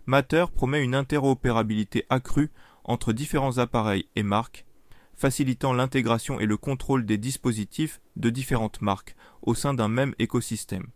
Matter 0.06 0.46
promet 0.54 0.82
une 0.82 0.94
interopérabilité 0.94 2.04
accrue 2.10 2.50
entre 2.84 3.12
différents 3.12 3.58
appareils 3.58 4.06
et 4.16 4.22
marques, 4.22 4.66
facilitant 5.14 5.72
l'intégration 5.72 6.40
et 6.40 6.46
le 6.46 6.56
contrôle 6.56 7.04
des 7.04 7.18
dispositifs 7.18 8.00
de 8.16 8.30
différentes 8.30 8.80
marques 8.80 9.14
au 9.42 9.54
sein 9.54 9.74
d'un 9.74 9.88
même 9.88 10.14
écosystème. 10.18 10.86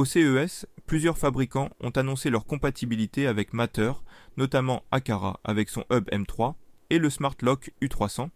Au 0.00 0.06
CES, 0.06 0.64
plusieurs 0.86 1.18
fabricants 1.18 1.68
ont 1.82 1.90
annoncé 1.90 2.30
leur 2.30 2.46
compatibilité 2.46 3.26
avec 3.26 3.52
Matter, 3.52 3.92
notamment 4.38 4.82
Akara 4.90 5.40
avec 5.44 5.68
son 5.68 5.84
hub 5.92 6.08
M3 6.08 6.54
et 6.88 6.98
le 6.98 7.10
Smart 7.10 7.34
Lock 7.42 7.70
U300, 7.82 8.30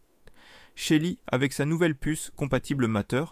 Shelly 0.74 1.18
avec 1.26 1.54
sa 1.54 1.64
nouvelle 1.64 1.94
puce 1.94 2.30
compatible 2.36 2.86
Matter, 2.86 3.24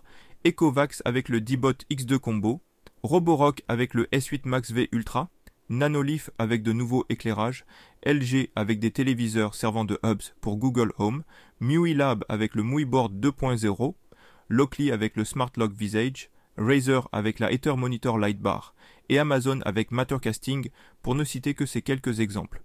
Ecovax 0.47 1.03
avec 1.05 1.29
le 1.29 1.43
D-Bot 1.43 1.85
X2 1.91 2.17
Combo, 2.17 2.63
Roborock 3.03 3.65
avec 3.69 3.93
le 3.93 4.05
S8 4.05 4.49
Max 4.49 4.73
V 4.73 4.89
Ultra, 4.93 5.29
Nanolith 5.69 6.31
avec 6.39 6.63
de 6.63 6.73
nouveaux 6.73 7.05
éclairages, 7.11 7.67
LG 8.07 8.49
avec 8.57 8.79
des 8.79 8.93
téléviseurs 8.93 9.55
servant 9.55 9.85
de 9.85 9.99
hubs 10.07 10.33
pour 10.41 10.57
Google 10.57 10.95
Home, 10.97 11.23
MIUI 11.61 11.93
Lab 11.93 12.25
avec 12.31 12.55
le 12.55 12.63
MUIBoard 12.63 13.13
2.0, 13.13 13.95
Lockley 14.49 14.91
avec 14.91 15.19
le 15.19 15.27
Smart 15.27 15.51
Lock 15.59 15.75
Visage, 15.75 16.31
Razer 16.63 17.09
avec 17.13 17.39
la 17.39 17.53
Ether 17.53 17.77
Monitor 17.77 18.19
Lightbar 18.19 18.75
et 19.09 19.19
Amazon 19.19 19.61
avec 19.65 19.91
Mattercasting 19.91 20.71
pour 21.03 21.15
ne 21.15 21.25
citer 21.25 21.55
que 21.55 21.67
ces 21.67 21.83
quelques 21.83 22.21
exemples. 22.21 22.63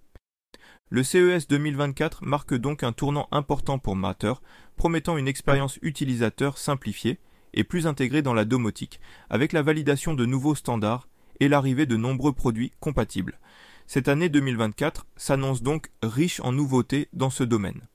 Le 0.90 1.02
CES 1.02 1.48
2024 1.48 2.24
marque 2.24 2.54
donc 2.54 2.82
un 2.82 2.92
tournant 2.92 3.28
important 3.30 3.78
pour 3.78 3.94
Matter, 3.94 4.32
promettant 4.76 5.18
une 5.18 5.28
expérience 5.28 5.78
utilisateur 5.82 6.56
simplifiée 6.56 7.18
et 7.52 7.64
plus 7.64 7.86
intégrée 7.86 8.22
dans 8.22 8.34
la 8.34 8.46
domotique, 8.46 9.00
avec 9.28 9.52
la 9.52 9.62
validation 9.62 10.14
de 10.14 10.24
nouveaux 10.24 10.54
standards 10.54 11.08
et 11.40 11.48
l'arrivée 11.48 11.86
de 11.86 11.96
nombreux 11.96 12.32
produits 12.32 12.72
compatibles. 12.80 13.38
Cette 13.86 14.08
année 14.08 14.28
2024 14.28 15.06
s'annonce 15.16 15.62
donc 15.62 15.90
riche 16.02 16.40
en 16.40 16.52
nouveautés 16.52 17.08
dans 17.12 17.30
ce 17.30 17.44
domaine. 17.44 17.88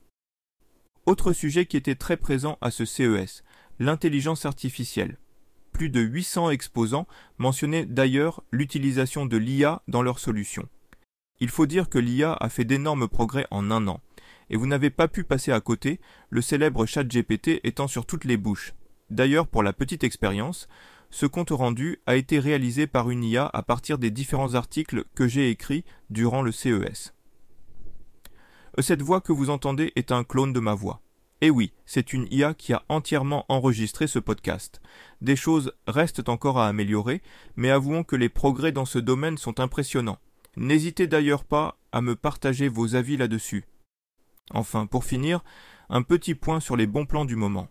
Autre 1.06 1.34
sujet 1.34 1.66
qui 1.66 1.78
était 1.78 1.96
très 1.96 2.18
présent 2.18 2.58
à 2.62 2.72
ce 2.72 2.86
CES, 2.86 3.44
l'intelligence 3.80 4.46
artificielle. 4.46 5.18
Plus 5.74 5.90
de 5.90 6.00
800 6.00 6.52
exposants 6.52 7.08
mentionnaient 7.40 7.86
d'ailleurs 7.86 8.44
l'utilisation 8.52 9.26
de 9.26 9.38
l'IA 9.38 9.82
dans 9.88 10.04
leurs 10.04 10.20
solutions. 10.20 10.70
Il 11.40 11.50
faut 11.50 11.66
dire 11.66 11.90
que 11.90 11.98
l'IA 11.98 12.34
a 12.34 12.48
fait 12.48 12.64
d'énormes 12.64 13.08
progrès 13.08 13.48
en 13.52 13.72
un 13.72 13.88
an, 13.88 14.00
et 14.50 14.56
vous 14.56 14.68
n'avez 14.68 14.92
pas 14.92 15.08
pu 15.08 15.24
passer 15.24 15.52
à 15.52 15.60
côté, 15.60 16.00
le 16.30 16.42
célèbre 16.42 16.86
chat 16.86 17.04
GPT 17.04 17.60
étant 17.64 17.88
sur 17.88 18.06
toutes 18.06 18.24
les 18.24 18.38
bouches. 18.38 18.74
D'ailleurs, 19.10 19.48
pour 19.48 19.64
la 19.64 19.74
petite 19.74 20.04
expérience, 20.04 20.68
ce 21.10 21.26
compte 21.26 21.52
rendu 21.52 22.00
a 22.06 22.16
été 22.16 22.40
réalisé 22.40 22.88
par 22.88 23.10
une 23.10 23.24
IA 23.24 23.50
à 23.52 23.62
partir 23.62 23.98
des 23.98 24.12
différents 24.12 24.56
articles 24.56 25.06
que 25.16 25.28
j'ai 25.28 25.50
écrits 25.50 25.86
durant 26.10 26.42
le 26.42 26.52
CES. 26.52 27.14
Cette 28.80 29.04
voix 29.04 29.22
que 29.22 29.32
vous 29.32 29.52
entendez 29.52 29.92
est 29.96 30.12
un 30.12 30.24
clone 30.24 30.54
de 30.54 30.60
ma 30.60 30.74
voix. 30.74 31.03
Et 31.44 31.50
oui, 31.50 31.74
c'est 31.86 32.14
une 32.14 32.26
IA 32.32 32.54
qui 32.54 32.72
a 32.72 32.84
entièrement 32.88 33.46
enregistré 33.50 34.08
ce 34.08 34.18
podcast. 34.18 34.80
Des 35.20 35.36
choses 35.36 35.74
restent 35.88 36.30
encore 36.30 36.58
à 36.58 36.70
améliorer, 36.70 37.22
mais 37.58 37.70
avouons 37.70 38.06
que 38.06 38.16
les 38.16 38.30
progrès 38.30 38.72
dans 38.72 38.86
ce 38.86 38.98
domaine 38.98 39.38
sont 39.38 39.60
impressionnants. 39.60 40.20
N'hésitez 40.56 41.06
d'ailleurs 41.06 41.44
pas 41.44 41.78
à 41.92 42.00
me 42.00 42.16
partager 42.16 42.70
vos 42.70 42.96
avis 42.96 43.18
là-dessus. 43.18 43.66
Enfin, 44.52 44.86
pour 44.86 45.04
finir, 45.04 45.44
un 45.90 46.02
petit 46.02 46.34
point 46.34 46.62
sur 46.62 46.78
les 46.78 46.88
bons 46.88 47.06
plans 47.06 47.26
du 47.26 47.36
moment. 47.36 47.68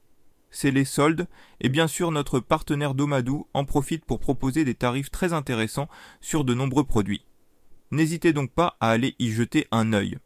C'est 0.50 0.70
les 0.70 0.84
soldes, 0.84 1.26
et 1.62 1.70
bien 1.70 1.88
sûr 1.88 2.10
notre 2.10 2.40
partenaire 2.40 2.92
Domadou 2.92 3.46
en 3.54 3.64
profite 3.64 4.04
pour 4.04 4.20
proposer 4.20 4.66
des 4.66 4.74
tarifs 4.74 5.10
très 5.10 5.32
intéressants 5.32 5.88
sur 6.20 6.44
de 6.44 6.52
nombreux 6.52 6.84
produits. 6.84 7.24
N'hésitez 7.90 8.34
donc 8.34 8.50
pas 8.52 8.76
à 8.80 8.90
aller 8.90 9.14
y 9.18 9.30
jeter 9.30 9.66
un 9.70 9.94
œil. 9.94 10.18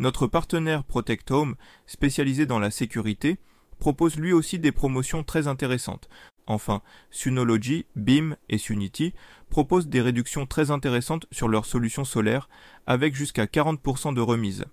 Notre 0.00 0.26
partenaire 0.26 0.82
Protect 0.82 1.30
Home, 1.30 1.56
spécialisé 1.84 2.46
dans 2.46 2.58
la 2.58 2.70
sécurité, 2.70 3.36
propose 3.78 4.16
lui 4.16 4.32
aussi 4.32 4.58
des 4.58 4.72
promotions 4.72 5.24
très 5.24 5.46
intéressantes. 5.46 6.08
Enfin, 6.46 6.80
Synology, 7.10 7.84
BIM 7.96 8.34
et 8.48 8.56
Sunity 8.56 9.12
proposent 9.50 9.88
des 9.88 10.00
réductions 10.00 10.46
très 10.46 10.70
intéressantes 10.70 11.26
sur 11.30 11.48
leurs 11.48 11.66
solutions 11.66 12.06
solaires, 12.06 12.48
avec 12.86 13.14
jusqu'à 13.14 13.44
40% 13.44 14.14
de 14.14 14.22
remise. 14.22 14.64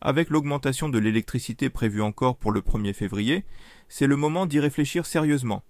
Avec 0.00 0.30
l'augmentation 0.30 0.88
de 0.88 1.00
l'électricité 1.00 1.68
prévue 1.68 2.00
encore 2.00 2.36
pour 2.36 2.52
le 2.52 2.60
1er 2.60 2.92
février, 2.92 3.44
c'est 3.88 4.06
le 4.06 4.14
moment 4.14 4.46
d'y 4.46 4.60
réfléchir 4.60 5.04
sérieusement. 5.04 5.64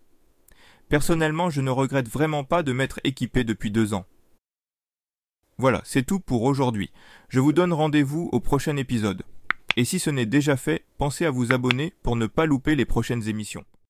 Personnellement, 0.91 1.49
je 1.49 1.63
ne 1.63 1.71
regrette 1.71 2.11
vraiment 2.11 2.45
pas 2.45 2.63
de 2.63 2.75
m'être 2.75 3.01
équipé 3.05 3.45
depuis 3.45 3.71
deux 3.71 3.95
ans. 3.95 4.05
Voilà, 5.61 5.83
c'est 5.85 6.07
tout 6.07 6.21
pour 6.21 6.45
aujourd'hui. 6.45 6.91
Je 7.29 7.39
vous 7.39 7.53
donne 7.53 7.75
rendez-vous 7.75 8.31
au 8.33 8.41
prochain 8.41 8.79
épisode. 8.79 9.25
Et 9.77 9.85
si 9.85 9.99
ce 9.99 10.09
n'est 10.09 10.25
déjà 10.25 10.57
fait, 10.57 10.87
pensez 10.97 11.27
à 11.27 11.31
vous 11.31 11.53
abonner 11.53 11.93
pour 12.03 12.17
ne 12.17 12.27
pas 12.27 12.47
louper 12.47 12.77
les 12.77 12.87
prochaines 12.87 13.29
émissions. 13.29 13.67